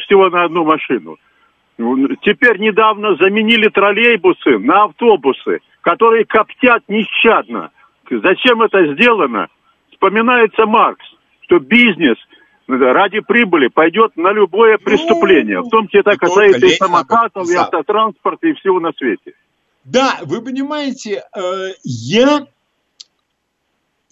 [0.00, 1.16] всего на одну машину.
[2.20, 7.70] Теперь недавно заменили троллейбусы на автобусы, которые коптят нещадно.
[8.10, 9.48] Зачем это сделано?
[9.90, 11.06] Вспоминается Маркс,
[11.46, 12.18] что бизнес
[12.68, 15.60] ради прибыли пойдет на любое преступление.
[15.60, 19.32] В том числе это касается и самокатов, и автотранспорта, и всего на свете.
[19.84, 22.46] Да, вы понимаете, э, я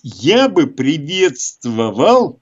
[0.03, 2.41] я бы приветствовал,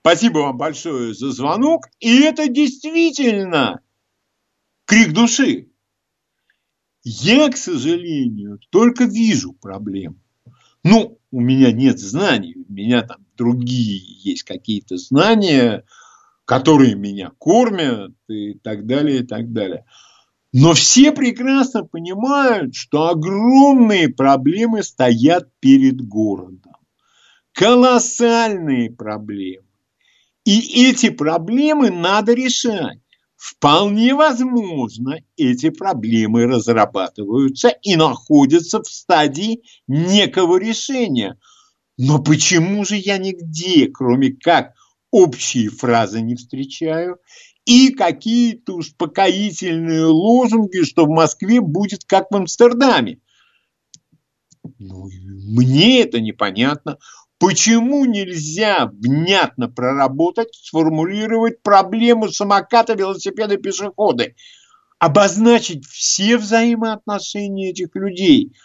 [0.00, 3.80] спасибо вам большое за звонок, и это действительно
[4.84, 5.68] крик души.
[7.04, 10.16] Я, к сожалению, только вижу проблему.
[10.82, 15.84] Ну, у меня нет знаний, у меня там другие есть какие-то знания,
[16.44, 19.84] которые меня кормят и так далее, и так далее.
[20.58, 26.72] Но все прекрасно понимают, что огромные проблемы стоят перед городом
[27.52, 29.66] колоссальные проблемы.
[30.46, 33.00] И эти проблемы надо решать.
[33.36, 41.38] Вполне возможно, эти проблемы разрабатываются и находятся в стадии некого решения.
[41.98, 44.72] Но почему же я нигде, кроме как
[45.10, 47.18] общие фразы не встречаю
[47.66, 53.18] и какие-то успокоительные лозунги, что в Москве будет как в Амстердаме?
[54.78, 55.08] Ну,
[55.52, 56.98] мне это непонятно.
[57.38, 64.28] Почему нельзя внятно проработать, сформулировать проблему самоката, велосипеда, пешехода?
[64.98, 68.56] Обозначить все взаимоотношения этих людей.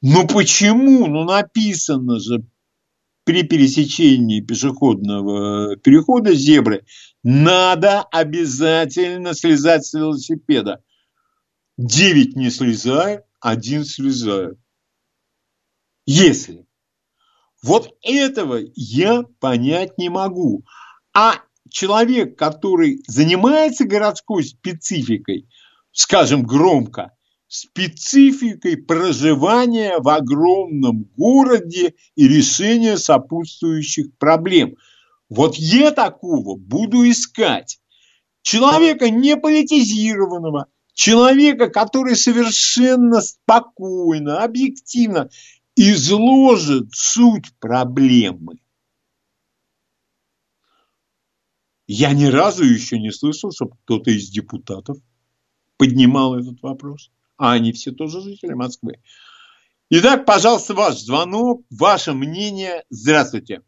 [0.00, 1.06] Ну почему?
[1.06, 2.44] Ну написано же
[3.28, 6.86] при пересечении пешеходного перехода зебры
[7.22, 10.82] надо обязательно слезать с велосипеда.
[11.76, 14.58] Девять не слезают, один слезают.
[16.06, 16.66] Если
[17.62, 20.64] вот этого я понять не могу.
[21.12, 21.34] А
[21.68, 25.50] человек, который занимается городской спецификой,
[25.92, 27.14] скажем громко,
[27.48, 34.76] спецификой проживания в огромном городе и решения сопутствующих проблем.
[35.28, 37.80] Вот я такого буду искать.
[38.42, 45.28] Человека не политизированного, человека, который совершенно спокойно, объективно
[45.74, 48.58] изложит суть проблемы.
[51.86, 54.98] Я ни разу еще не слышал, чтобы кто-то из депутатов
[55.78, 57.10] поднимал этот вопрос.
[57.38, 58.98] А они все тоже жители Москвы.
[59.90, 62.84] Итак, пожалуйста, ваш звонок, ваше мнение.
[62.90, 63.62] Здравствуйте.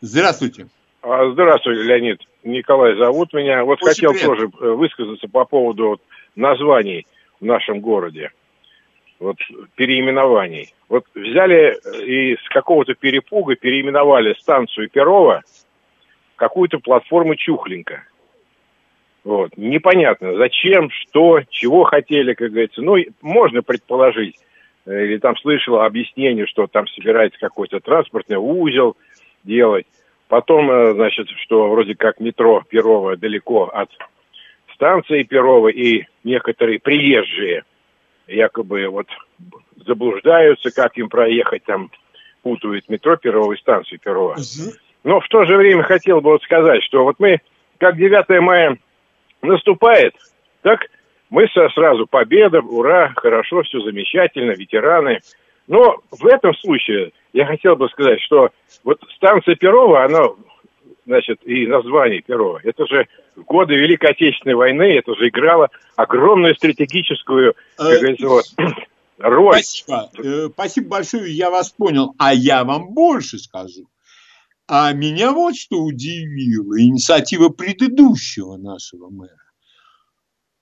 [0.00, 0.68] Здравствуйте.
[1.02, 2.20] А, здравствуйте, Леонид.
[2.42, 3.64] Николай зовут меня.
[3.64, 4.34] Вот Очень хотел приятно.
[4.34, 6.00] тоже э, высказаться по поводу
[6.36, 7.06] названий
[7.40, 8.30] в нашем городе
[9.18, 9.36] вот
[9.74, 10.74] переименований.
[10.88, 15.42] Вот взяли э, и с какого-то перепуга переименовали станцию Перова
[16.36, 18.04] какую-то платформу Чухленька.
[19.26, 19.56] Вот.
[19.56, 22.80] Непонятно, зачем, что, чего хотели, как говорится.
[22.80, 24.36] Ну, можно предположить,
[24.86, 28.96] э, или там слышал объяснение, что там собирается какой-то транспортный узел
[29.42, 29.84] делать.
[30.28, 33.90] Потом, э, значит, что вроде как метро Перово далеко от
[34.72, 37.64] станции Перово, и некоторые приезжие
[38.28, 39.08] якобы вот
[39.84, 41.90] заблуждаются, как им проехать, там
[42.44, 44.36] путают метро Перово и станцию Перово.
[45.02, 47.40] Но в то же время хотел бы вот сказать, что вот мы,
[47.78, 48.78] как 9 мая
[49.42, 50.14] наступает,
[50.62, 50.80] так
[51.30, 55.20] мы сразу победа, ура, хорошо, все замечательно, ветераны.
[55.66, 58.50] Но в этом случае я хотел бы сказать, что
[58.84, 60.22] вот станция Перова, она,
[61.04, 66.54] значит, и название Перова, это же в годы Великой Отечественной войны, это же играло огромную
[66.54, 68.44] стратегическую, как э, говорится, вот,
[69.18, 69.54] роль.
[69.54, 70.10] Спасибо.
[70.22, 72.14] Э, спасибо большое, я вас понял.
[72.18, 73.86] А я вам больше скажу.
[74.68, 76.80] А меня вот что удивило.
[76.80, 79.52] Инициатива предыдущего нашего мэра.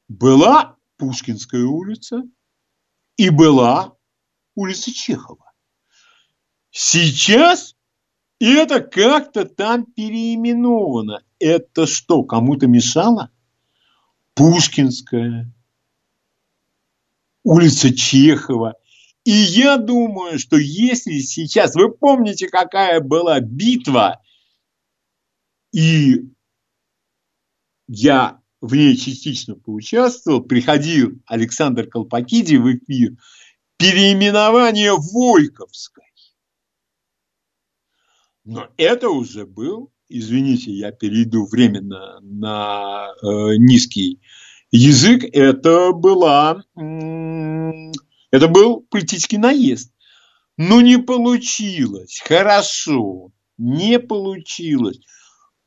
[0.08, 2.22] Была Пушкинская улица
[3.16, 3.96] и была
[4.54, 5.52] улица Чехова.
[6.70, 7.76] Сейчас
[8.38, 11.22] это как-то там переименовано.
[11.38, 13.30] Это что, кому-то мешало?
[14.34, 15.50] Пушкинская,
[17.42, 18.74] улица Чехова.
[19.24, 24.20] И я думаю, что если сейчас, вы помните, какая была битва,
[25.72, 26.28] и
[27.88, 33.16] я в ней частично поучаствовал, приходил Александр Колпакиди в эфир,
[33.78, 36.04] переименование Войковской.
[38.44, 44.20] Но это уже был, извините, я перейду временно на э, низкий
[44.70, 46.62] язык, это была
[48.34, 49.92] это был политический наезд.
[50.56, 52.20] Но не получилось.
[52.26, 53.30] Хорошо.
[53.58, 54.98] Не получилось.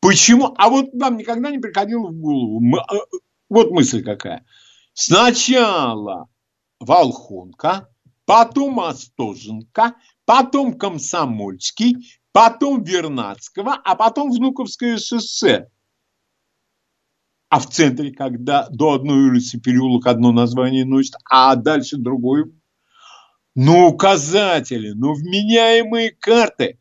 [0.01, 0.53] Почему?
[0.57, 2.61] А вот вам никогда не приходило в голову.
[2.77, 2.93] А,
[3.47, 4.45] вот мысль какая.
[4.91, 6.27] Сначала
[6.81, 7.87] Волхонка,
[8.25, 9.95] потом Остоженка,
[10.25, 15.69] потом Комсомольский, потом Вернадского, а потом Внуковское шоссе.
[17.47, 22.51] А в центре, когда до одной улицы переулок одно название носит, а дальше другое
[23.57, 26.77] ну, указатели, ну, вменяемые карты.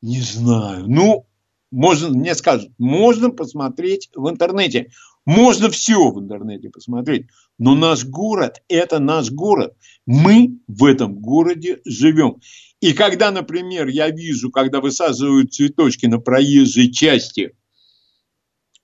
[0.00, 0.84] Не знаю.
[0.86, 1.26] Ну,
[1.72, 4.92] можно, мне скажут, можно посмотреть в интернете.
[5.26, 7.26] Можно все в интернете посмотреть.
[7.58, 9.76] Но наш город– это наш город.
[10.06, 12.40] Мы в этом городе живем.
[12.80, 17.56] И когда, например, я вижу, когда высаживают цветочки на проезжей части,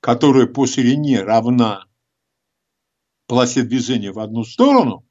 [0.00, 1.86] которая по ширине равна
[3.28, 5.07] полосе движения в одну сторону,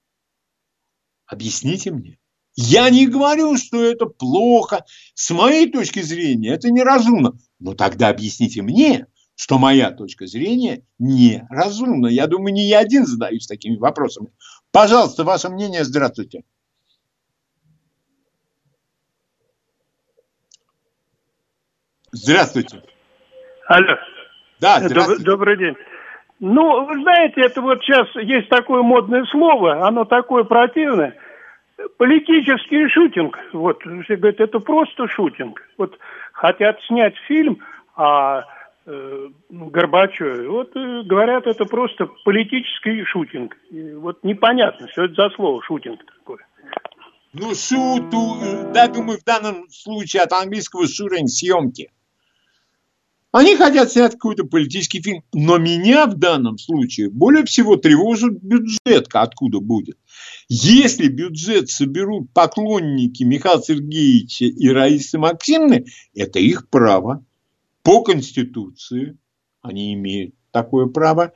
[1.28, 2.18] Объясните мне.
[2.56, 4.84] Я не говорю, что это плохо.
[5.14, 7.38] С моей точки зрения это неразумно.
[7.60, 9.06] Но тогда объясните мне,
[9.36, 12.08] что моя точка зрения неразумна.
[12.08, 14.32] Я думаю, не я один задаюсь такими вопросами.
[14.72, 15.84] Пожалуйста, ваше мнение.
[15.84, 16.44] Здравствуйте.
[22.12, 22.82] Здравствуйте.
[23.68, 23.96] Алло.
[24.60, 25.24] Да, здравствуйте.
[25.24, 25.76] Добрый день.
[26.40, 31.16] Ну, вы знаете, это вот сейчас есть такое модное слово, оно такое противное.
[31.98, 33.38] Политический шутинг.
[33.54, 35.62] Вот, все говорят, это просто шутинг.
[35.78, 35.98] Вот
[36.34, 37.60] хотят снять фильм
[37.96, 38.44] о
[38.86, 40.48] э, Горбачеве.
[40.50, 43.56] Вот э, говорят, это просто политический шутинг.
[43.72, 46.46] И вот непонятно, что это за слово шутинг такое.
[47.34, 51.90] Ну, шуту, да, думаю, в данном случае от английского шурень съемки.
[53.38, 55.24] Они хотят снять какой-то политический фильм.
[55.32, 60.00] Но меня в данном случае более всего тревожит бюджет, откуда будет.
[60.50, 65.86] Если бюджет соберут поклонники Михаила Сергеевича и Раисы Максимовны,
[66.16, 67.24] это их право.
[67.84, 69.20] По Конституции
[69.62, 71.34] они имеют такое право.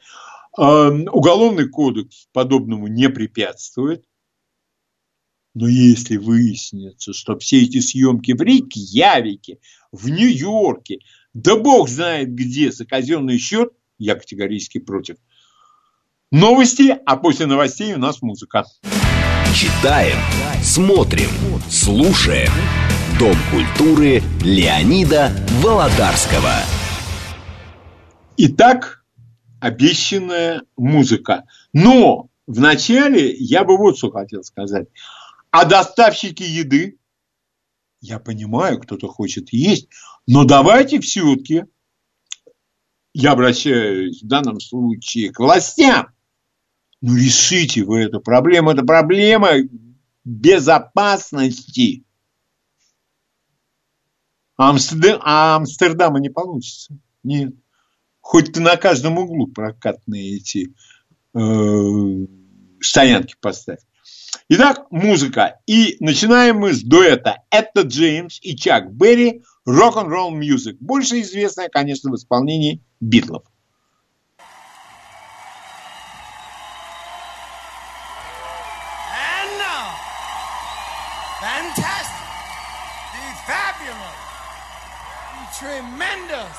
[0.57, 4.03] Эм, уголовный кодекс подобному не препятствует.
[5.53, 9.59] Но если выяснится, что все эти съемки в Рейкьявике,
[9.91, 10.99] в Нью-Йорке,
[11.33, 15.17] да бог знает где за казенный счет, я категорически против.
[16.31, 18.65] Новости, а после новостей у нас музыка.
[19.55, 20.17] Читаем,
[20.63, 21.29] смотрим,
[21.69, 22.51] слушаем.
[23.19, 25.31] Дом культуры Леонида
[25.61, 26.53] Володарского.
[28.37, 29.05] Итак,
[29.59, 31.45] обещанная музыка.
[31.73, 34.87] Но вначале я бы вот что хотел сказать.
[35.51, 36.97] А доставщики еды
[38.01, 39.89] я понимаю, кто-то хочет есть,
[40.27, 41.65] но давайте все-таки,
[43.13, 46.07] я обращаюсь в данном случае к властям,
[47.01, 49.49] ну решите вы эту проблему, это проблема
[50.23, 52.03] безопасности.
[54.57, 56.95] А, Амстердам, а Амстердама не получится.
[57.23, 57.55] Нет.
[58.19, 60.75] Хоть ты на каждом углу прокатные эти
[61.33, 62.27] э,
[62.79, 63.79] стоянки поставь.
[64.49, 65.59] Итак, музыка.
[65.65, 67.37] И начинаем мы с дуэта.
[67.49, 70.77] Это Джеймс и Чак Берри «Rock-and-Roll Music».
[70.79, 73.43] Больше известная, конечно, в исполнении Битлов.
[85.61, 86.57] tremendous,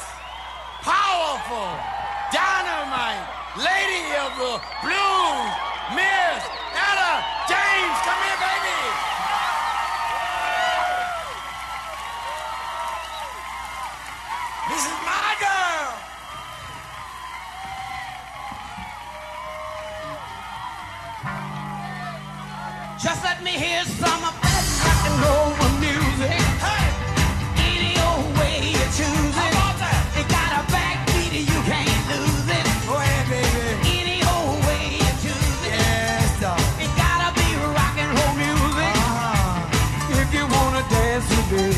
[0.84, 2.01] powerful,
[23.52, 26.40] some rock and roll music.
[26.64, 26.88] Hey,
[27.60, 29.52] any old way you choose it.
[30.16, 32.64] It got a backbeat you can't lose it.
[32.88, 34.00] Oh yeah, baby.
[34.00, 35.76] Any old way you choose it.
[35.76, 36.40] Yes,
[36.96, 38.94] gotta be rock and roll music.
[39.04, 40.16] Uh-huh.
[40.16, 41.76] If you wanna dance with me,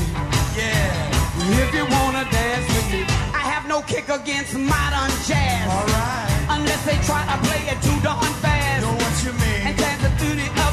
[0.55, 1.11] yeah.
[1.59, 3.03] If you wanna dance with me,
[3.35, 5.67] I have no kick against modern jazz.
[5.67, 6.47] All right.
[6.55, 8.87] Unless they try to play it too darn fast.
[8.87, 9.67] Know what you mean?
[9.67, 10.64] And dance to the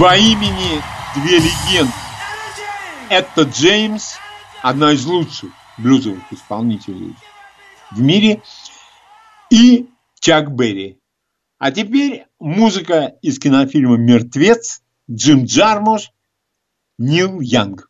[0.00, 0.80] Два имени,
[1.14, 1.92] две легенды.
[3.10, 4.14] Это Джеймс,
[4.62, 7.14] одна из лучших блюзовых исполнителей
[7.90, 8.40] в мире,
[9.50, 10.98] и Чак Берри.
[11.58, 16.12] А теперь музыка из кинофильма «Мертвец», Джим Джармуш,
[16.96, 17.89] Нил Янг.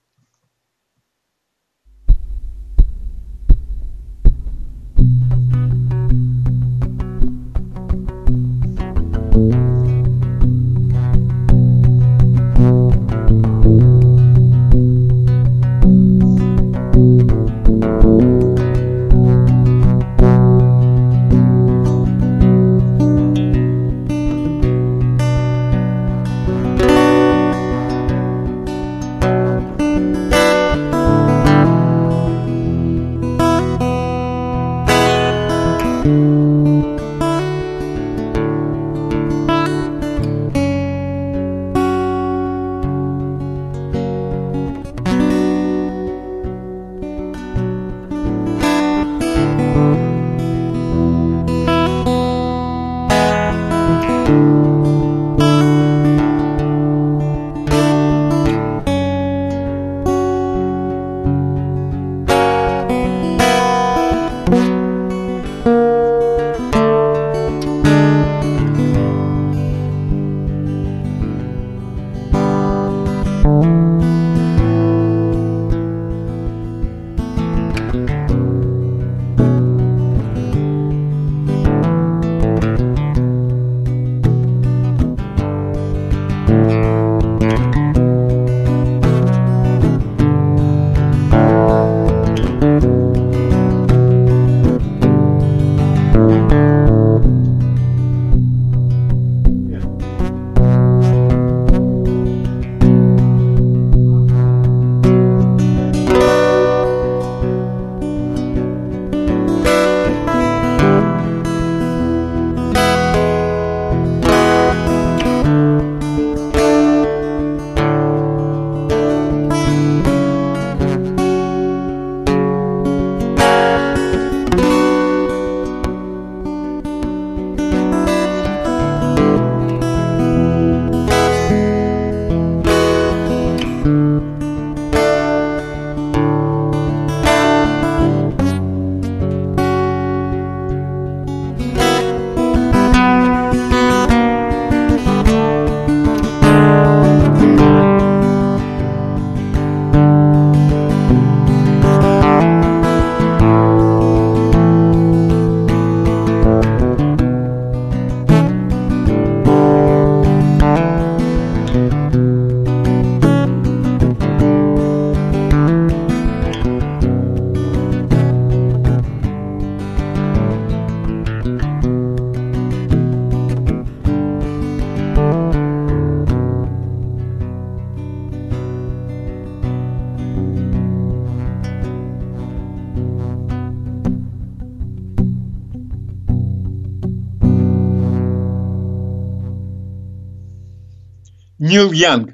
[191.70, 192.32] Нил Янг.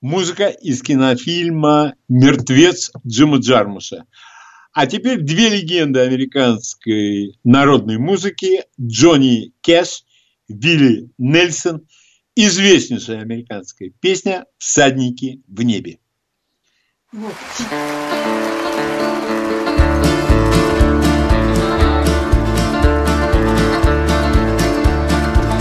[0.00, 4.06] Музыка из кинофильма «Мертвец» Джима Джармуша.
[4.72, 8.64] А теперь две легенды американской народной музыки.
[8.80, 10.04] Джонни Кэш,
[10.48, 11.86] Билли Нельсон.
[12.36, 15.98] Известнейшая американская песня «Всадники в небе».
[17.12, 17.34] Вот.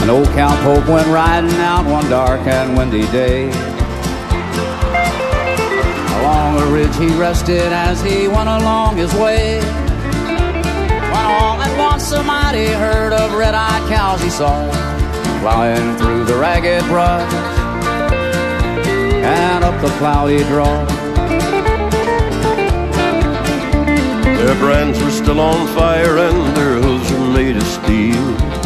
[0.04, 3.50] An old Count Pope went riding out one dark and windy day.
[6.20, 9.62] Along a ridge he rested as he went along his way.
[9.62, 14.70] When all at once a mighty herd of red-eyed cows he saw,
[15.40, 17.34] plowing through the ragged brush
[19.24, 20.86] and up the cloudy draw.
[24.36, 28.63] Their brands were still on fire and their hooves were made of steel.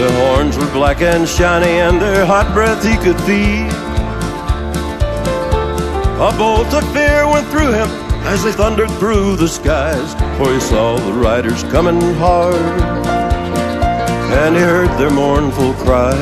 [0.00, 3.68] Their horns were black and shiny, and their hot breath he could feel.
[6.26, 7.90] A bolt of fear went through him
[8.24, 12.80] as they thundered through the skies, for he saw the riders coming hard,
[14.40, 16.16] and he heard their mournful cry.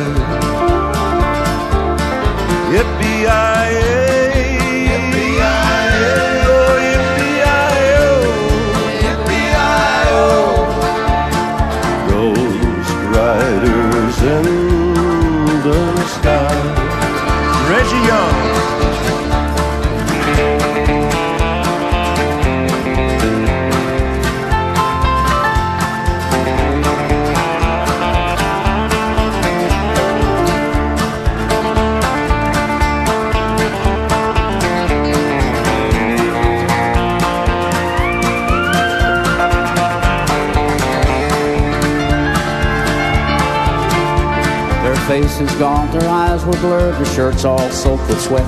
[45.19, 45.23] Yippee-yi-yi!
[45.23, 48.47] faces gaunt, their eyes were blurred, their shirts all soaked with sweat.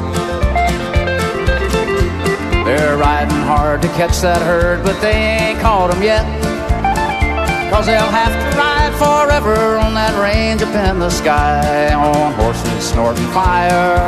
[2.64, 6.24] They're riding hard to catch that herd, but they ain't caught 'em yet.
[7.72, 12.84] Cause they'll have to ride forever on that range up in the sky on horses
[12.84, 13.98] snorting fire.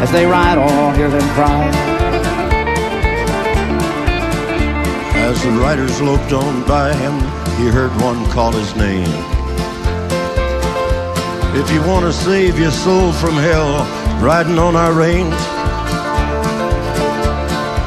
[0.00, 1.68] As they ride on, hear them cry.
[5.28, 7.18] As the riders loped on by him,
[7.58, 9.35] he heard one call his name.
[11.58, 13.78] If you want to save your soul from hell,
[14.22, 15.34] riding on our range,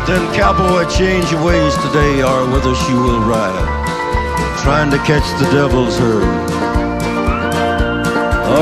[0.08, 3.54] then cowboy, change your ways today, or with us you will ride,
[4.64, 6.50] trying to catch the devil's herd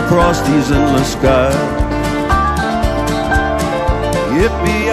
[0.04, 1.56] across these endless skies.
[4.36, 4.87] Yippee!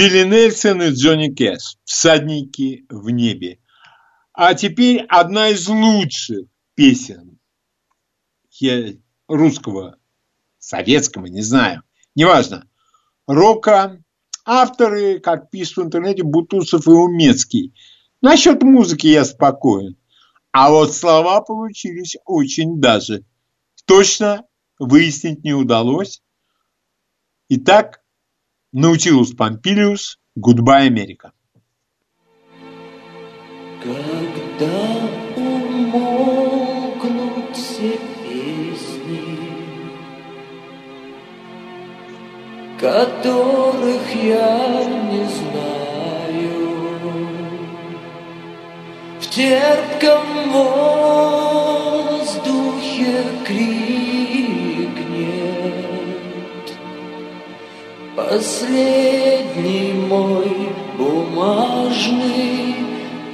[0.00, 3.58] Билли Нельсон и Джонни Кэш «Всадники в небе».
[4.32, 7.38] А теперь одна из лучших песен
[9.28, 9.98] русского,
[10.58, 11.82] советского, не знаю,
[12.14, 12.66] неважно,
[13.26, 14.02] рока.
[14.46, 17.74] Авторы, как пишут в интернете, Бутусов и Умецкий.
[18.22, 19.98] Насчет музыки я спокоен.
[20.50, 23.26] А вот слова получились очень даже.
[23.84, 24.46] Точно
[24.78, 26.22] выяснить не удалось.
[27.50, 27.99] Итак,
[28.72, 31.32] Наутилус Помпилиус, Goodbye, Америка.
[33.82, 36.36] Когда умолкнут
[37.56, 39.38] все песни,
[42.78, 46.54] которых я не знаю,
[49.20, 50.52] в терпком
[52.12, 53.79] воздухе крикнет
[58.30, 62.76] последний мой бумажный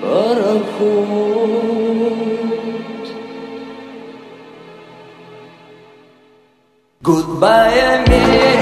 [0.01, 1.37] пароход.
[7.03, 8.56] Goodbye, Америка,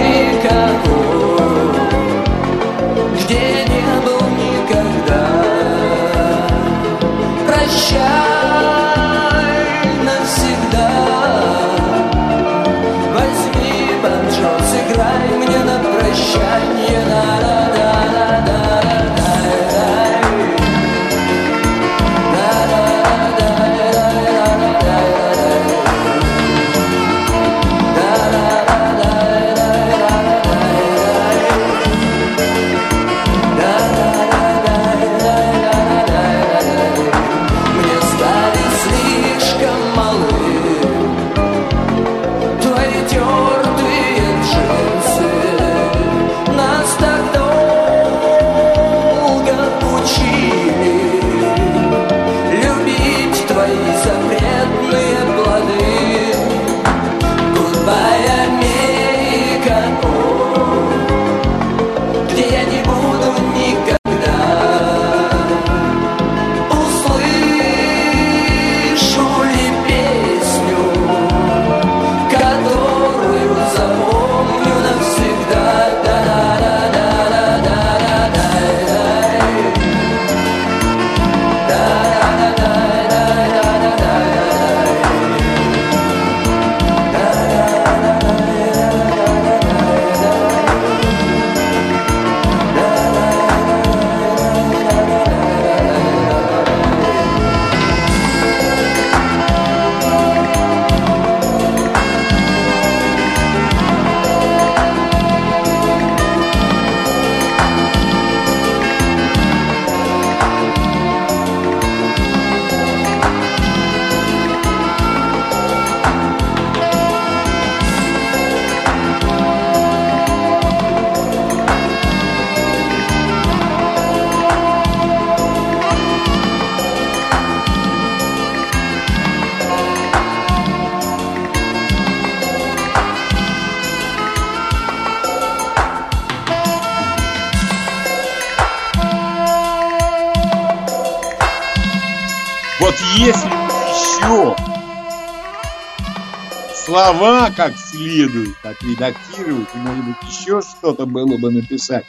[146.95, 152.05] слова как следует отредактировать, может быть, еще что-то было бы написать,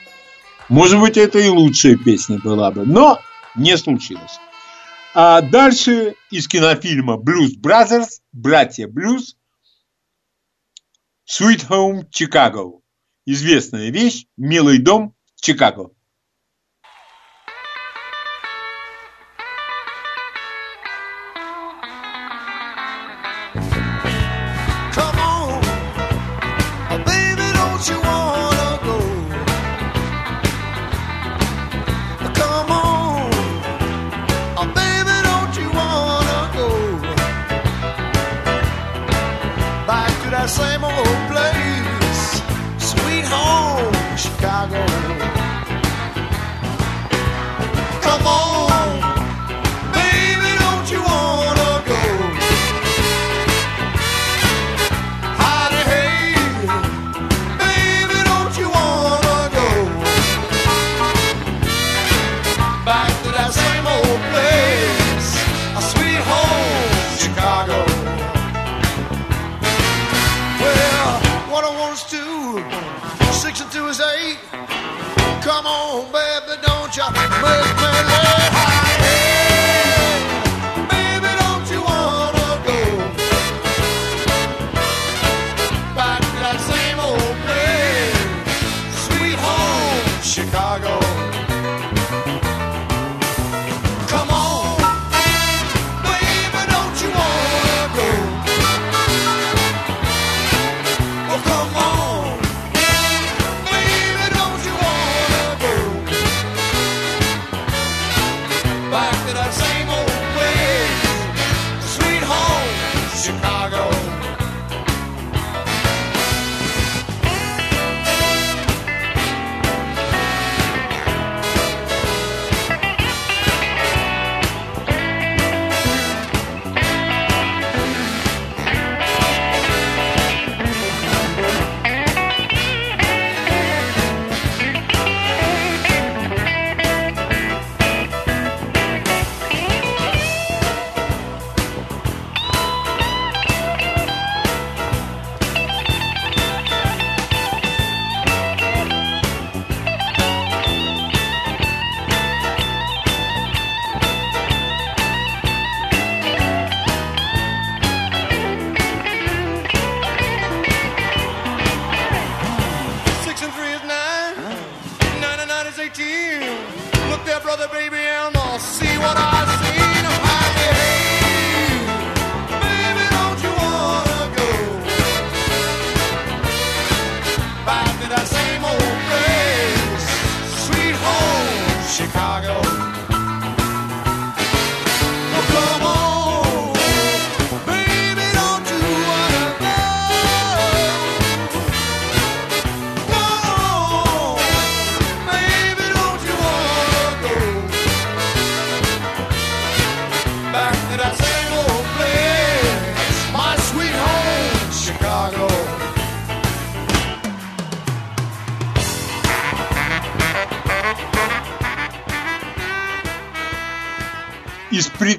[0.70, 3.20] может быть, это и лучшая песня была бы, но
[3.56, 4.40] не случилось.
[5.16, 9.38] А дальше из кинофильма Blues Brothers, братья Блюз,
[11.28, 12.82] Sweet Home Chicago.
[13.26, 15.95] Известная вещь, милый дом Чикаго.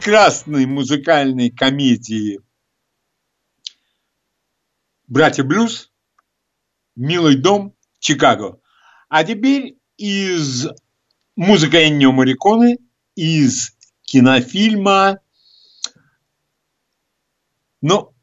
[0.07, 2.39] Прекрасной музыкальной комедии
[5.09, 5.91] «Братья Блюз»,
[6.95, 8.61] «Милый дом», «Чикаго».
[9.09, 10.69] А теперь из
[11.35, 12.79] музыка Эннио Мариконы,
[13.17, 13.73] из
[14.03, 15.19] кинофильма,
[17.83, 18.15] но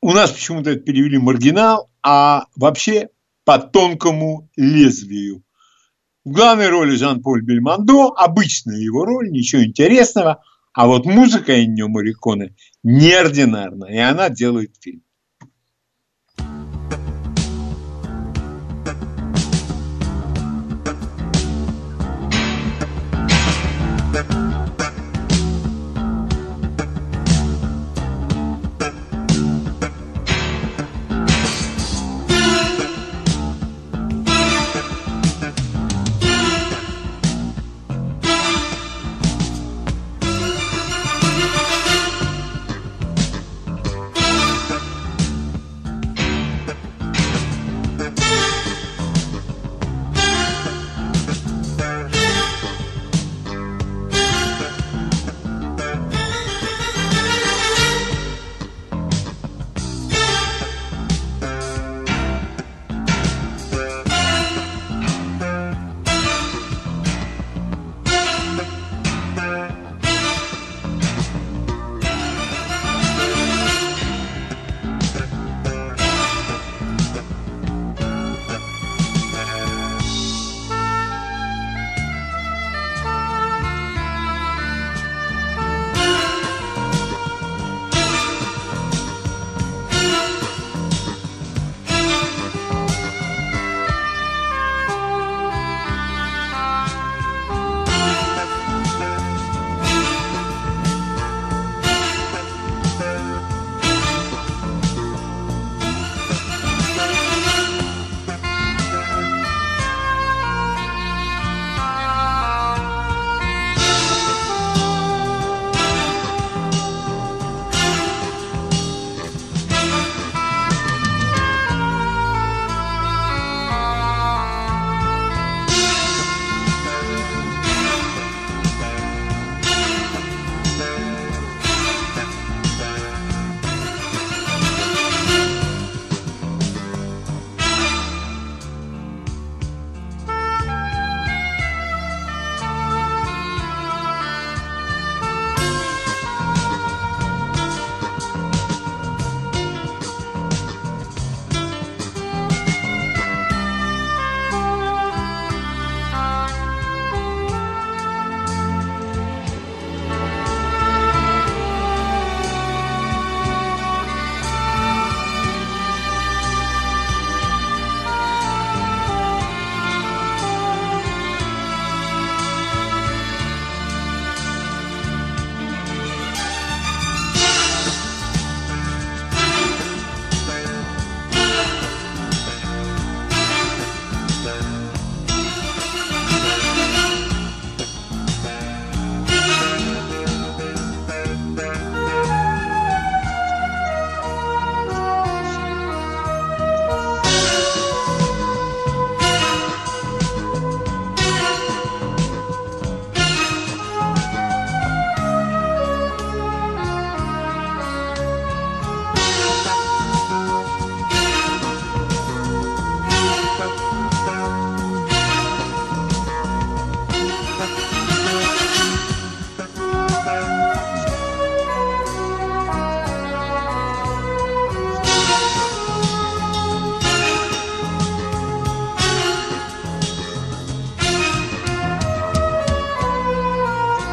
[0.00, 3.08] у нас почему-то это перевели маргинал, а вообще
[3.44, 5.42] по тонкому лезвию.
[6.24, 12.54] В главной роли Жан-Поль Бельмондо, обычная его роль, ничего интересного, а вот музыка Эннио Мариконе
[12.82, 15.02] неординарна, и она делает фильм.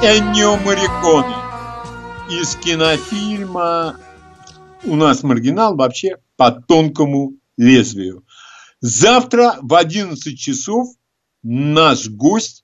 [0.10, 1.36] Эннио Мариконе
[2.30, 4.00] из кинофильма
[4.86, 8.26] у нас маргинал вообще по тонкому лезвию.
[8.80, 10.88] Завтра в 11 часов
[11.44, 12.64] наш гость,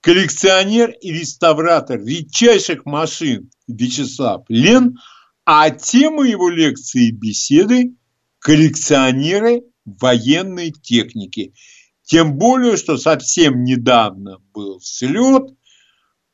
[0.00, 4.98] коллекционер и реставратор редчайших машин Вячеслав Лен,
[5.44, 7.94] а тема его лекции и беседы–
[8.40, 11.54] коллекционеры военной техники.
[12.02, 15.52] Тем более, что совсем недавно был слет,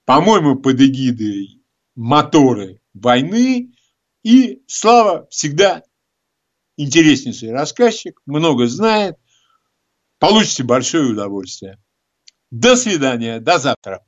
[0.04, 1.62] по-моему, под эгидой
[1.94, 3.72] моторы войны,
[4.22, 5.82] и Слава всегда
[6.76, 9.16] интереснейший рассказчик, много знает,
[10.18, 11.78] получите большое удовольствие.
[12.50, 14.04] До свидания, до завтра.